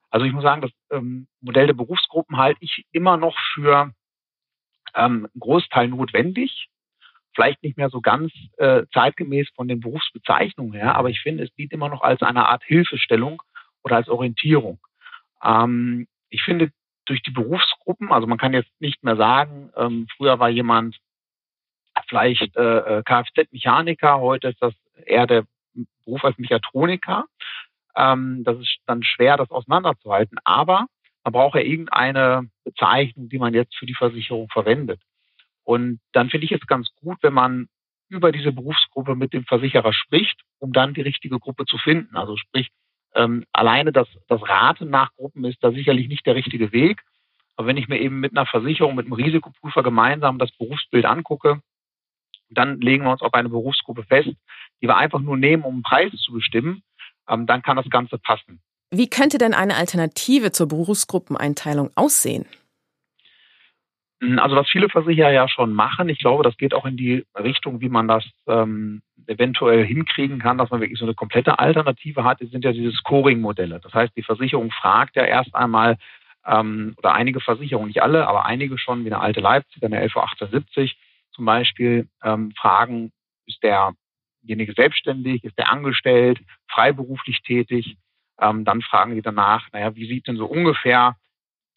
Also 0.10 0.26
ich 0.26 0.34
muss 0.34 0.44
sagen, 0.44 0.62
das 0.62 0.72
ähm, 0.92 1.28
Modell 1.42 1.68
der 1.68 1.74
Berufsgruppen 1.74 2.38
halte 2.38 2.60
ich 2.62 2.86
immer 2.92 3.18
noch 3.18 3.36
für 3.54 3.94
ähm, 4.96 5.28
Großteil 5.38 5.88
notwendig. 5.88 6.70
Vielleicht 7.40 7.64
nicht 7.64 7.78
mehr 7.78 7.90
so 7.90 8.02
ganz 8.02 8.34
äh, 8.58 8.84
zeitgemäß 8.94 9.48
von 9.56 9.70
den 9.70 9.80
Berufsbezeichnungen 9.80 10.74
her, 10.74 10.96
aber 10.96 11.10
ich 11.10 11.22
finde, 11.22 11.46
es 11.46 11.54
dient 11.56 11.72
immer 11.72 11.88
noch 11.88 12.02
als 12.02 12.22
eine 12.22 12.50
Art 12.50 12.66
Hilfestellung 12.66 13.42
oder 13.82 13.96
als 13.96 14.10
Orientierung. 14.10 14.78
Ähm, 15.42 16.06
ich 16.30 16.44
finde, 16.44 16.70
durch 17.06 17.22
die 17.22 17.32
Berufsgruppen, 17.32 18.12
also 18.12 18.28
man 18.28 18.38
kann 18.38 18.52
jetzt 18.52 18.70
nicht 18.82 19.06
mehr 19.06 19.16
sagen, 19.16 19.72
ähm, 19.78 20.08
früher 20.18 20.38
war 20.40 20.50
jemand 20.50 20.98
vielleicht 22.10 22.58
äh, 22.58 22.98
äh 22.98 23.04
Kfz-Mechaniker, 23.04 24.20
heute 24.20 24.50
ist 24.50 24.62
das 24.62 24.74
eher 25.06 25.26
der 25.26 25.46
Beruf 26.04 26.26
als 26.26 26.38
Mechatroniker. 26.40 27.24
Ähm, 27.96 28.44
das 28.44 28.58
ist 28.58 28.80
dann 28.86 29.02
schwer, 29.02 29.38
das 29.38 29.50
auseinanderzuhalten. 29.50 30.40
Aber 30.44 30.88
man 31.24 31.32
braucht 31.32 31.56
ja 31.56 31.62
irgendeine 31.62 32.50
Bezeichnung, 32.66 33.30
die 33.30 33.40
man 33.40 33.54
jetzt 33.54 33.78
für 33.78 33.86
die 33.86 33.96
Versicherung 33.96 34.50
verwendet. 34.50 35.00
Und 35.64 36.00
dann 36.14 36.30
finde 36.30 36.46
ich 36.46 36.52
es 36.52 36.66
ganz 36.68 36.90
gut, 37.02 37.18
wenn 37.22 37.34
man 37.34 37.68
über 38.10 38.32
diese 38.32 38.52
Berufsgruppe 38.52 39.16
mit 39.16 39.34
dem 39.34 39.46
Versicherer 39.46 39.94
spricht, 39.94 40.42
um 40.58 40.74
dann 40.74 40.94
die 40.94 41.02
richtige 41.02 41.40
Gruppe 41.40 41.66
zu 41.66 41.78
finden. 41.78 42.16
Also 42.16 42.38
sprich, 42.38 42.70
ähm, 43.14 43.46
alleine 43.52 43.92
das, 43.92 44.08
das 44.28 44.42
Raten 44.42 44.90
nach 44.90 45.14
Gruppen 45.16 45.46
ist 45.46 45.64
da 45.64 45.72
sicherlich 45.72 46.08
nicht 46.08 46.26
der 46.26 46.36
richtige 46.36 46.72
Weg. 46.72 47.02
Aber 47.56 47.68
wenn 47.68 47.78
ich 47.78 47.88
mir 47.88 48.00
eben 48.00 48.20
mit 48.20 48.36
einer 48.36 48.46
Versicherung, 48.46 48.96
mit 48.96 49.06
einem 49.06 49.14
Risikoprüfer 49.14 49.84
gemeinsam 49.84 50.40
das 50.40 50.52
Berufsbild 50.58 51.06
angucke, 51.06 51.62
dann 52.50 52.80
legen 52.82 53.04
wir 53.04 53.12
uns 53.12 53.22
auf 53.22 53.34
eine 53.34 53.50
Berufsgruppe 53.50 54.04
fest, 54.04 54.30
die 54.82 54.88
wir 54.88 54.98
einfach 54.98 55.20
nur 55.20 55.38
nehmen, 55.38 55.64
um 55.64 55.76
einen 55.76 55.84
Preis 55.84 56.12
zu 56.14 56.34
bestimmen, 56.34 56.82
ähm, 57.28 57.46
dann 57.46 57.62
kann 57.62 57.78
das 57.78 57.90
Ganze 57.90 58.18
passen. 58.18 58.62
Wie 58.92 59.10
könnte 59.10 59.38
denn 59.38 59.54
eine 59.54 59.76
Alternative 59.76 60.52
zur 60.52 60.68
Berufsgruppeneinteilung 60.68 61.92
aussehen? 61.96 62.46
Also 64.22 64.58
was 64.58 64.70
viele 64.70 64.90
Versicherer 64.90 65.32
ja 65.32 65.48
schon 65.48 65.74
machen, 65.74 66.10
ich 66.10 66.20
glaube, 66.20 66.44
das 66.44 66.58
geht 66.58 66.74
auch 66.74 66.86
in 66.86 66.98
die 66.98 67.26
Richtung, 67.38 67.80
wie 67.80 67.88
man 67.88 68.08
das 68.08 68.26
ähm, 68.48 69.02
eventuell 69.28 69.86
hinkriegen 69.86 70.40
kann, 70.40 70.58
dass 70.58 70.70
man 70.72 70.82
wirklich 70.82 71.00
so 71.00 71.06
eine 71.06 71.14
komplette 71.14 71.58
Alternative 71.58 72.26
hat, 72.26 72.40
sind 72.40 72.66
ja 72.66 72.74
diese 72.74 72.92
Scoring-Modelle. 72.92 73.80
Das 73.80 73.94
heißt, 73.94 74.16
die 74.18 74.24
Versicherung 74.24 74.72
fragt 74.72 75.16
ja 75.16 75.24
erst 75.24 75.56
einmal, 75.56 75.98
ähm, 76.46 76.96
oder 76.98 77.14
einige 77.14 77.40
Versicherungen, 77.40 77.88
nicht 77.88 78.02
alle, 78.02 78.28
aber 78.28 78.46
einige 78.46 78.78
schon, 78.78 79.06
wie 79.06 79.12
eine 79.12 79.22
alte 79.22 79.40
Leipzig, 79.40 79.84
eine 79.84 79.98
1178 79.98 80.98
zum 81.32 81.46
Beispiel, 81.46 82.10
ähm, 82.22 82.52
fragen, 82.58 83.12
ist 83.46 83.64
derjenige 83.64 84.74
selbstständig, 84.74 85.44
ist 85.46 85.58
der 85.58 85.72
angestellt, 85.72 86.40
freiberuflich 86.68 87.42
tätig? 87.44 87.96
Ähm, 88.42 88.66
dann 88.66 88.82
fragen 88.82 89.16
die 89.16 89.22
danach, 89.22 89.68
naja, 89.72 89.96
wie 89.96 90.08
sieht 90.08 90.28
denn 90.28 90.38
so 90.38 90.46
ungefähr 90.46 91.16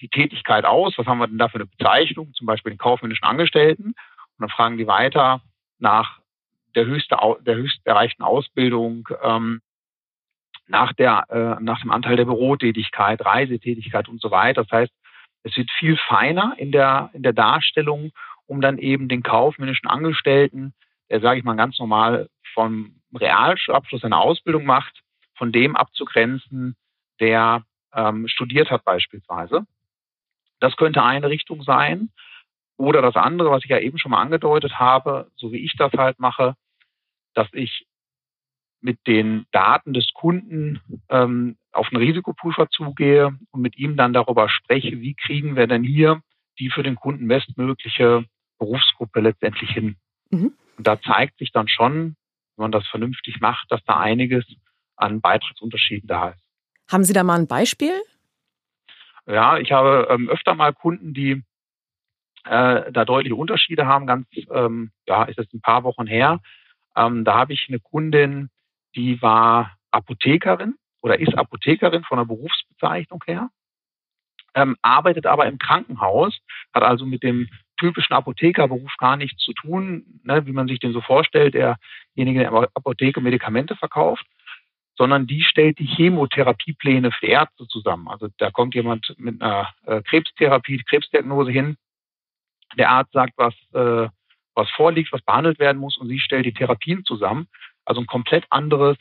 die 0.02 0.08
Tätigkeit 0.08 0.64
aus? 0.64 0.98
Was 0.98 1.06
haben 1.06 1.18
wir 1.18 1.28
denn 1.28 1.38
da 1.38 1.48
für 1.48 1.56
eine 1.56 1.66
Bezeichnung? 1.66 2.34
Zum 2.34 2.46
Beispiel 2.46 2.72
den 2.72 2.78
kaufmännischen 2.78 3.24
Angestellten. 3.24 3.86
Und 3.86 4.38
dann 4.38 4.48
fragen 4.50 4.76
die 4.76 4.86
weiter 4.86 5.40
nach 5.78 6.18
der 6.74 6.86
höchste, 6.86 7.16
der 7.40 7.56
höchst 7.56 7.86
erreichten 7.86 8.22
Ausbildung, 8.22 9.08
ähm, 9.22 9.60
nach 10.66 10.92
der, 10.92 11.24
äh, 11.30 11.62
nach 11.62 11.80
dem 11.80 11.90
Anteil 11.90 12.16
der 12.16 12.24
Bürotätigkeit, 12.24 13.24
Reisetätigkeit 13.24 14.08
und 14.08 14.20
so 14.20 14.30
weiter. 14.30 14.64
Das 14.64 14.72
heißt, 14.72 14.92
es 15.44 15.56
wird 15.56 15.70
viel 15.70 15.96
feiner 15.96 16.54
in 16.56 16.72
der, 16.72 17.10
in 17.12 17.22
der 17.22 17.32
Darstellung, 17.32 18.12
um 18.46 18.60
dann 18.60 18.78
eben 18.78 19.08
den 19.08 19.22
kaufmännischen 19.22 19.88
Angestellten, 19.88 20.72
der, 21.10 21.20
sage 21.20 21.38
ich 21.38 21.44
mal, 21.44 21.56
ganz 21.56 21.78
normal 21.78 22.28
vom 22.54 22.96
Realabschluss 23.14 24.04
einer 24.04 24.20
Ausbildung 24.20 24.64
macht, 24.64 25.02
von 25.36 25.52
dem 25.52 25.76
abzugrenzen, 25.76 26.76
der 27.20 27.64
ähm, 27.94 28.28
studiert 28.28 28.70
hat 28.70 28.84
beispielsweise. 28.84 29.66
Das 30.62 30.76
könnte 30.76 31.02
eine 31.02 31.28
Richtung 31.28 31.64
sein. 31.64 32.10
Oder 32.76 33.02
das 33.02 33.16
andere, 33.16 33.50
was 33.50 33.64
ich 33.64 33.70
ja 33.70 33.80
eben 33.80 33.98
schon 33.98 34.12
mal 34.12 34.22
angedeutet 34.22 34.78
habe, 34.78 35.28
so 35.34 35.50
wie 35.50 35.58
ich 35.58 35.74
das 35.76 35.92
halt 35.92 36.20
mache, 36.20 36.54
dass 37.34 37.48
ich 37.52 37.84
mit 38.80 39.04
den 39.08 39.46
Daten 39.50 39.92
des 39.92 40.12
Kunden 40.14 40.80
ähm, 41.08 41.56
auf 41.72 41.88
einen 41.88 42.00
Risikoprüfer 42.00 42.68
zugehe 42.70 43.36
und 43.50 43.60
mit 43.60 43.76
ihm 43.76 43.96
dann 43.96 44.12
darüber 44.12 44.48
spreche, 44.48 45.00
wie 45.00 45.14
kriegen 45.14 45.56
wir 45.56 45.66
denn 45.66 45.82
hier 45.82 46.22
die 46.60 46.70
für 46.70 46.84
den 46.84 46.94
Kunden 46.94 47.26
bestmögliche 47.26 48.24
Berufsgruppe 48.58 49.20
letztendlich 49.20 49.70
hin. 49.70 49.96
Mhm. 50.30 50.52
Und 50.76 50.86
da 50.86 51.00
zeigt 51.00 51.38
sich 51.38 51.50
dann 51.50 51.66
schon, 51.66 52.14
wenn 52.56 52.64
man 52.64 52.72
das 52.72 52.86
vernünftig 52.86 53.40
macht, 53.40 53.66
dass 53.70 53.82
da 53.84 53.98
einiges 53.98 54.44
an 54.94 55.20
Beitragsunterschieden 55.20 56.06
da 56.06 56.28
ist. 56.30 56.42
Haben 56.88 57.02
Sie 57.02 57.14
da 57.14 57.24
mal 57.24 57.40
ein 57.40 57.48
Beispiel? 57.48 57.94
Ja, 59.26 59.58
ich 59.58 59.72
habe 59.72 60.08
ähm, 60.10 60.28
öfter 60.28 60.54
mal 60.54 60.72
Kunden, 60.72 61.14
die 61.14 61.42
äh, 62.44 62.90
da 62.90 63.04
deutliche 63.04 63.36
Unterschiede 63.36 63.86
haben. 63.86 64.06
Ganz, 64.06 64.26
ähm, 64.50 64.90
ja, 65.06 65.24
ist 65.24 65.38
jetzt 65.38 65.54
ein 65.54 65.60
paar 65.60 65.84
Wochen 65.84 66.06
her. 66.06 66.40
Ähm, 66.96 67.24
da 67.24 67.34
habe 67.34 67.52
ich 67.52 67.66
eine 67.68 67.78
Kundin, 67.78 68.50
die 68.96 69.22
war 69.22 69.76
Apothekerin 69.90 70.74
oder 71.02 71.18
ist 71.18 71.36
Apothekerin 71.36 72.04
von 72.04 72.18
der 72.18 72.24
Berufsbezeichnung 72.24 73.22
her, 73.26 73.50
ähm, 74.54 74.76
arbeitet 74.82 75.26
aber 75.26 75.46
im 75.46 75.58
Krankenhaus, 75.58 76.38
hat 76.74 76.82
also 76.82 77.06
mit 77.06 77.22
dem 77.22 77.48
typischen 77.78 78.14
Apothekerberuf 78.14 78.94
gar 78.98 79.16
nichts 79.16 79.42
zu 79.42 79.52
tun, 79.54 80.20
ne, 80.22 80.46
wie 80.46 80.52
man 80.52 80.68
sich 80.68 80.78
den 80.78 80.92
so 80.92 81.00
vorstellt, 81.00 81.54
derjenige, 81.54 82.40
der 82.40 82.48
in 82.48 82.54
der 82.54 82.68
Apotheke 82.74 83.20
Medikamente 83.20 83.74
verkauft, 83.76 84.24
sondern 84.96 85.26
die 85.26 85.42
stellt 85.42 85.78
die 85.78 85.86
Chemotherapiepläne 85.86 87.12
für 87.12 87.26
Ärzte 87.26 87.66
zusammen. 87.66 88.08
Also 88.08 88.28
da 88.38 88.50
kommt 88.50 88.74
jemand 88.74 89.14
mit 89.18 89.40
einer 89.40 89.72
äh, 89.86 90.02
Krebstherapie, 90.02 90.82
Krebsdiagnose 90.88 91.50
hin, 91.50 91.76
der 92.76 92.90
Arzt 92.90 93.12
sagt, 93.12 93.34
was, 93.36 93.54
äh, 93.72 94.08
was 94.54 94.70
vorliegt, 94.70 95.12
was 95.12 95.22
behandelt 95.22 95.58
werden 95.58 95.78
muss 95.78 95.96
und 95.96 96.08
sie 96.08 96.18
stellt 96.18 96.46
die 96.46 96.52
Therapien 96.52 97.04
zusammen. 97.04 97.48
Also 97.84 98.00
ein 98.00 98.06
komplett 98.06 98.44
anderes 98.50 98.96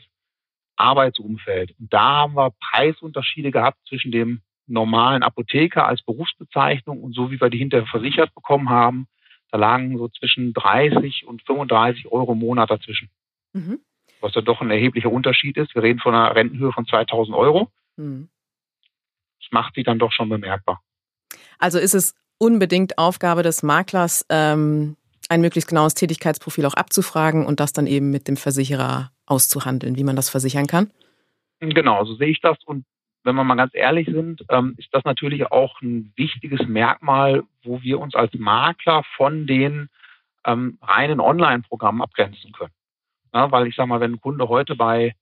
Arbeitsumfeld. 0.75 1.75
Und 1.79 1.93
da 1.93 2.17
haben 2.17 2.35
wir 2.35 2.51
Preisunterschiede 2.71 3.51
gehabt 3.51 3.77
zwischen 3.87 4.11
dem 4.11 4.41
normalen 4.67 5.23
Apotheker 5.23 5.85
als 5.85 6.01
Berufsbezeichnung 6.03 7.03
und 7.03 7.13
so 7.13 7.31
wie 7.31 7.39
wir 7.39 7.49
die 7.49 7.57
hinterher 7.57 7.87
versichert 7.87 8.33
bekommen 8.33 8.69
haben, 8.69 9.07
da 9.51 9.57
lagen 9.57 9.97
so 9.97 10.07
zwischen 10.07 10.53
30 10.53 11.25
und 11.27 11.41
35 11.43 12.07
Euro 12.11 12.33
im 12.33 12.39
Monat 12.39 12.71
dazwischen. 12.71 13.09
Mhm. 13.53 13.79
Was 14.21 14.35
ja 14.35 14.41
doch 14.41 14.61
ein 14.61 14.71
erheblicher 14.71 15.11
Unterschied 15.11 15.57
ist. 15.57 15.75
Wir 15.75 15.83
reden 15.83 15.99
von 15.99 16.15
einer 16.15 16.35
Rentenhöhe 16.35 16.71
von 16.71 16.85
2000 16.85 17.35
Euro. 17.35 17.71
Mhm. 17.97 18.29
Das 19.39 19.51
macht 19.51 19.75
sich 19.75 19.83
dann 19.83 19.99
doch 19.99 20.11
schon 20.11 20.29
bemerkbar. 20.29 20.81
Also 21.57 21.79
ist 21.79 21.93
es 21.93 22.15
unbedingt 22.37 22.97
Aufgabe 22.97 23.43
des 23.43 23.63
Maklers, 23.63 24.25
ähm, 24.29 24.95
ein 25.29 25.41
möglichst 25.41 25.69
genaues 25.69 25.93
Tätigkeitsprofil 25.93 26.65
auch 26.65 26.73
abzufragen 26.73 27.45
und 27.45 27.59
das 27.59 27.73
dann 27.73 27.87
eben 27.87 28.09
mit 28.09 28.27
dem 28.27 28.35
Versicherer 28.35 29.11
auszuhandeln, 29.25 29.95
wie 29.95 30.03
man 30.03 30.15
das 30.15 30.29
versichern 30.29 30.67
kann? 30.67 30.91
Genau, 31.59 32.03
so 32.05 32.15
sehe 32.15 32.29
ich 32.29 32.41
das. 32.41 32.57
Und 32.65 32.85
wenn 33.23 33.35
wir 33.35 33.43
mal 33.43 33.55
ganz 33.55 33.73
ehrlich 33.73 34.07
sind, 34.07 34.43
ähm, 34.49 34.75
ist 34.77 34.89
das 34.91 35.03
natürlich 35.03 35.51
auch 35.51 35.79
ein 35.81 36.11
wichtiges 36.15 36.67
Merkmal, 36.67 37.43
wo 37.63 37.81
wir 37.81 37.99
uns 37.99 38.15
als 38.15 38.33
Makler 38.33 39.03
von 39.15 39.45
den 39.45 39.89
ähm, 40.45 40.79
reinen 40.81 41.19
Online-Programmen 41.19 42.01
abgrenzen 42.01 42.51
können. 42.51 42.73
Ja, 43.33 43.51
weil 43.51 43.67
ich 43.67 43.75
sage 43.75 43.87
mal, 43.87 43.99
wenn 43.99 44.13
ein 44.13 44.21
Kunde 44.21 44.49
heute 44.49 44.75
bei 44.75 45.15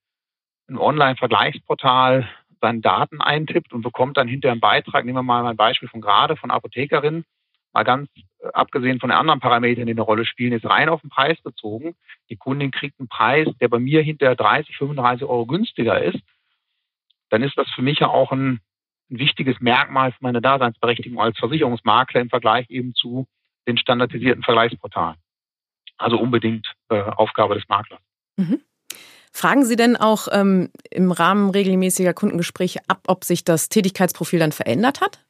einem 0.67 0.79
Online-Vergleichsportal 0.79 2.29
seine 2.61 2.81
Daten 2.81 3.21
eintippt 3.21 3.73
und 3.73 3.81
bekommt 3.81 4.17
dann 4.17 4.27
hinterher 4.27 4.53
einen 4.53 4.61
Beitrag, 4.61 5.05
nehmen 5.05 5.17
wir 5.17 5.23
mal 5.23 5.45
ein 5.45 5.57
Beispiel 5.57 5.89
von 5.89 6.01
gerade, 6.01 6.35
von 6.35 6.51
Apothekerin, 6.51 7.23
mal 7.71 7.83
ganz 7.83 8.09
äh, 8.17 8.47
abgesehen 8.53 8.99
von 8.99 9.09
den 9.09 9.17
anderen 9.17 9.39
Parametern, 9.39 9.85
die 9.85 9.93
eine 9.93 10.01
Rolle 10.01 10.25
spielen, 10.25 10.53
ist 10.53 10.65
rein 10.65 10.89
auf 10.89 11.01
den 11.01 11.09
Preis 11.09 11.39
bezogen. 11.41 11.95
Die 12.29 12.35
Kundin 12.35 12.71
kriegt 12.71 12.99
einen 12.99 13.07
Preis, 13.07 13.47
der 13.61 13.69
bei 13.69 13.79
mir 13.79 14.01
hinterher 14.01 14.35
30, 14.35 14.75
35 14.77 15.23
Euro 15.23 15.45
günstiger 15.45 16.01
ist 16.01 16.19
dann 17.29 17.43
ist 17.43 17.57
das 17.57 17.69
für 17.69 17.81
mich 17.81 17.99
ja 17.99 18.07
auch 18.07 18.31
ein, 18.31 18.59
ein 19.09 19.19
wichtiges 19.19 19.59
Merkmal 19.59 20.11
für 20.11 20.21
meine 20.21 20.41
Daseinsberechtigung 20.41 21.19
als 21.19 21.37
Versicherungsmakler 21.37 22.21
im 22.21 22.29
Vergleich 22.29 22.69
eben 22.69 22.93
zu 22.93 23.27
den 23.67 23.77
standardisierten 23.77 24.43
Vergleichsportalen. 24.43 25.17
Also 25.97 26.19
unbedingt 26.19 26.73
äh, 26.89 27.01
Aufgabe 27.01 27.55
des 27.55 27.67
Maklers. 27.67 28.01
Mhm. 28.37 28.61
Fragen 29.31 29.63
Sie 29.63 29.75
denn 29.75 29.95
auch 29.95 30.27
ähm, 30.31 30.69
im 30.89 31.11
Rahmen 31.11 31.51
regelmäßiger 31.51 32.13
Kundengespräche 32.13 32.79
ab, 32.87 33.03
ob 33.07 33.23
sich 33.23 33.43
das 33.43 33.69
Tätigkeitsprofil 33.69 34.39
dann 34.39 34.51
verändert 34.51 35.01
hat? 35.01 35.23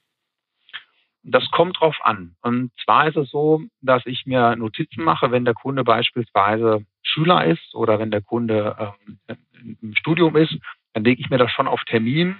Das 1.21 1.43
kommt 1.51 1.79
drauf 1.79 1.97
an. 2.01 2.35
Und 2.41 2.71
zwar 2.83 3.07
ist 3.07 3.17
es 3.17 3.29
so, 3.29 3.61
dass 3.81 4.05
ich 4.05 4.25
mir 4.25 4.55
Notizen 4.55 5.03
mache, 5.03 5.31
wenn 5.31 5.43
der 5.43 5.53
Kunde 5.53 5.83
beispielsweise 5.83 6.85
Schüler 7.03 7.45
ist 7.45 7.75
oder 7.75 7.99
wenn 7.99 8.09
der 8.09 8.21
Kunde 8.21 8.93
ähm, 9.27 9.37
im 9.81 9.95
Studium 9.95 10.37
ist 10.37 10.57
dann 10.93 11.03
lege 11.03 11.21
ich 11.21 11.29
mir 11.29 11.37
das 11.37 11.51
schon 11.51 11.67
auf 11.67 11.83
Termin, 11.85 12.35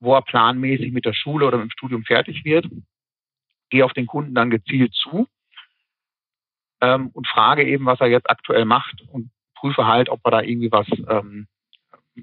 wo 0.00 0.14
er 0.14 0.22
planmäßig 0.22 0.92
mit 0.92 1.04
der 1.04 1.14
Schule 1.14 1.46
oder 1.46 1.58
mit 1.58 1.66
dem 1.66 1.70
Studium 1.70 2.04
fertig 2.04 2.44
wird, 2.44 2.66
gehe 3.70 3.84
auf 3.84 3.92
den 3.92 4.06
Kunden 4.06 4.34
dann 4.34 4.50
gezielt 4.50 4.94
zu 4.94 5.26
ähm, 6.80 7.10
und 7.12 7.26
frage 7.26 7.64
eben, 7.64 7.86
was 7.86 8.00
er 8.00 8.08
jetzt 8.08 8.30
aktuell 8.30 8.64
macht 8.64 9.02
und 9.10 9.30
prüfe 9.54 9.86
halt, 9.86 10.08
ob 10.08 10.24
wir 10.24 10.30
da 10.30 10.42
irgendwie 10.42 10.72
was, 10.72 10.86
ähm, 11.08 11.46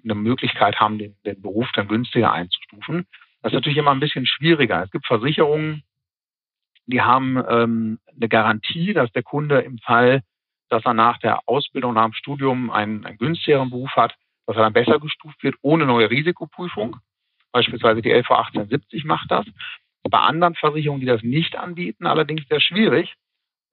eine 0.03 0.15
Möglichkeit 0.15 0.79
haben, 0.79 0.97
den, 0.97 1.15
den 1.25 1.41
Beruf 1.41 1.69
dann 1.73 1.87
günstiger 1.87 2.31
einzustufen. 2.31 3.05
Das 3.41 3.51
ist 3.51 3.55
natürlich 3.55 3.77
immer 3.77 3.91
ein 3.91 3.99
bisschen 3.99 4.25
schwieriger. 4.25 4.83
Es 4.83 4.91
gibt 4.91 5.05
Versicherungen, 5.05 5.83
die 6.85 7.01
haben 7.01 7.37
ähm, 7.49 7.99
eine 8.15 8.29
Garantie, 8.29 8.93
dass 8.93 9.11
der 9.11 9.23
Kunde 9.23 9.59
im 9.59 9.77
Fall, 9.79 10.21
dass 10.69 10.85
er 10.85 10.93
nach 10.93 11.17
der 11.19 11.47
Ausbildung, 11.47 11.93
nach 11.93 12.05
dem 12.05 12.13
Studium 12.13 12.69
einen, 12.69 13.05
einen 13.05 13.17
günstigeren 13.17 13.69
Beruf 13.69 13.91
hat, 13.95 14.15
dass 14.45 14.55
er 14.55 14.63
dann 14.63 14.73
besser 14.73 14.99
gestuft 14.99 15.43
wird 15.43 15.55
ohne 15.61 15.85
neue 15.85 16.09
Risikoprüfung. 16.09 16.97
Beispielsweise 17.51 18.01
die 18.01 18.11
LV 18.11 18.29
1870 18.31 19.03
macht 19.05 19.29
das. 19.29 19.45
Bei 20.09 20.19
anderen 20.19 20.55
Versicherungen, 20.55 21.01
die 21.01 21.07
das 21.07 21.21
nicht 21.21 21.55
anbieten, 21.55 22.07
allerdings 22.07 22.47
sehr 22.47 22.59
schwierig, 22.59 23.13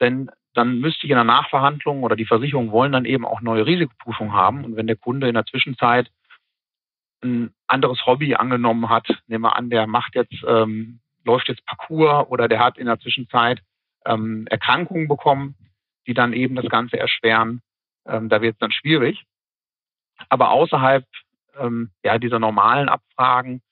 denn 0.01 0.31
dann 0.55 0.79
müsste 0.79 1.07
ich 1.07 1.11
in 1.11 1.17
der 1.17 1.25
Nachverhandlung 1.25 2.03
oder 2.03 2.17
die 2.17 2.27
Versicherungen 2.27 2.73
wollen 2.73 2.93
dann 2.93 3.05
eben 3.05 3.25
auch 3.25 3.41
neue 3.41 3.67
Risikoprüfungen 3.67 4.33
haben. 4.33 4.65
Und 4.65 4.77
wenn 4.77 4.87
der 4.87 4.97
Kunde 4.97 5.29
in 5.29 5.35
der 5.35 5.45
Zwischenzeit 5.45 6.11
ein 7.23 7.53
anderes 7.67 8.07
Hobby 8.07 8.35
angenommen 8.35 8.89
hat, 8.89 9.09
nehmen 9.27 9.45
wir 9.45 9.57
an, 9.57 9.71
der 9.71 9.87
macht 9.87 10.15
jetzt, 10.15 10.43
ähm, 10.47 11.01
läuft 11.25 11.49
jetzt 11.49 11.65
Parcours 11.67 12.29
oder 12.29 12.49
der 12.49 12.61
hat 12.61 12.79
in 12.79 12.87
der 12.87 12.99
Zwischenzeit 12.99 13.61
ähm, 14.07 14.47
Erkrankungen 14.49 15.09
bekommen, 15.09 15.57
die 16.07 16.15
dann 16.15 16.33
eben 16.33 16.55
das 16.55 16.69
Ganze 16.69 16.99
erschweren, 16.99 17.61
ähm, 18.07 18.29
da 18.29 18.41
wird 18.41 18.55
es 18.55 18.59
dann 18.59 18.73
schwierig. 18.73 19.25
Aber 20.29 20.51
außerhalb 20.51 21.05
ähm, 21.59 21.91
ja, 22.03 22.19
dieser 22.19 22.39
normalen 22.39 22.89
Abfragen 22.89 23.63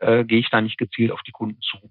äh, 0.00 0.24
gehe 0.24 0.40
ich 0.40 0.50
da 0.50 0.60
nicht 0.60 0.78
gezielt 0.78 1.12
auf 1.12 1.22
die 1.22 1.32
Kunden 1.32 1.60
zu. 1.60 1.90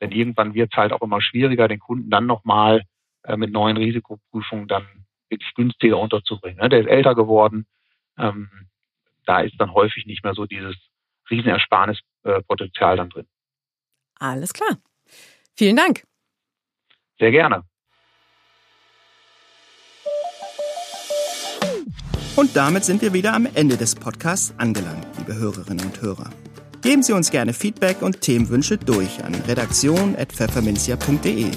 Denn 0.00 0.12
irgendwann 0.12 0.54
wird 0.54 0.72
es 0.72 0.76
halt 0.76 0.92
auch 0.92 1.02
immer 1.02 1.20
schwieriger, 1.20 1.68
den 1.68 1.78
Kunden 1.78 2.10
dann 2.10 2.26
nochmal 2.26 2.82
äh, 3.26 3.36
mit 3.36 3.52
neuen 3.52 3.76
Risikoprüfungen 3.76 4.68
dann 4.68 4.86
wirklich 5.28 5.52
günstiger 5.54 5.98
unterzubringen. 5.98 6.60
Ne? 6.60 6.68
Der 6.68 6.80
ist 6.80 6.86
älter 6.86 7.14
geworden. 7.14 7.66
Ähm, 8.18 8.48
da 9.24 9.40
ist 9.40 9.54
dann 9.58 9.72
häufig 9.74 10.06
nicht 10.06 10.24
mehr 10.24 10.34
so 10.34 10.46
dieses 10.46 10.76
Riesenersparnispotenzial 11.30 12.96
dann 12.96 13.10
drin. 13.10 13.26
Alles 14.18 14.52
klar. 14.52 14.78
Vielen 15.56 15.76
Dank. 15.76 16.04
Sehr 17.18 17.32
gerne. 17.32 17.64
Und 22.36 22.54
damit 22.54 22.84
sind 22.84 23.02
wir 23.02 23.14
wieder 23.14 23.32
am 23.32 23.48
Ende 23.54 23.76
des 23.76 23.94
Podcasts 23.94 24.54
angelangt, 24.58 25.06
liebe 25.18 25.34
Hörerinnen 25.34 25.86
und 25.86 26.02
Hörer. 26.02 26.30
Geben 26.82 27.02
Sie 27.02 27.14
uns 27.14 27.30
gerne 27.30 27.54
Feedback 27.54 28.02
und 28.02 28.20
Themenwünsche 28.20 28.76
durch 28.76 29.24
an 29.24 29.34
redaktion.pfefferminzia.de. 29.34 31.50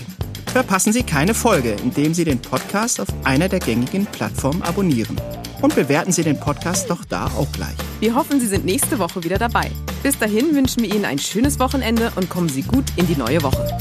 Verpassen 0.51 0.91
Sie 0.91 1.03
keine 1.03 1.35
Folge, 1.35 1.75
indem 1.83 2.15
Sie 2.15 2.25
den 2.25 2.41
Podcast 2.41 2.99
auf 2.99 3.07
einer 3.23 3.47
der 3.47 3.59
gängigen 3.59 4.07
Plattformen 4.07 4.63
abonnieren. 4.63 5.15
Und 5.61 5.75
bewerten 5.75 6.11
Sie 6.11 6.23
den 6.23 6.39
Podcast 6.39 6.89
doch 6.89 7.05
da 7.05 7.27
auch 7.37 7.51
gleich. 7.51 7.75
Wir 7.99 8.15
hoffen, 8.15 8.39
Sie 8.39 8.47
sind 8.47 8.65
nächste 8.65 8.97
Woche 8.97 9.23
wieder 9.23 9.37
dabei. 9.37 9.69
Bis 10.01 10.17
dahin 10.17 10.55
wünschen 10.55 10.81
wir 10.81 10.93
Ihnen 10.93 11.05
ein 11.05 11.19
schönes 11.19 11.59
Wochenende 11.59 12.11
und 12.15 12.31
kommen 12.31 12.49
Sie 12.49 12.63
gut 12.63 12.85
in 12.95 13.05
die 13.05 13.15
neue 13.15 13.43
Woche. 13.43 13.77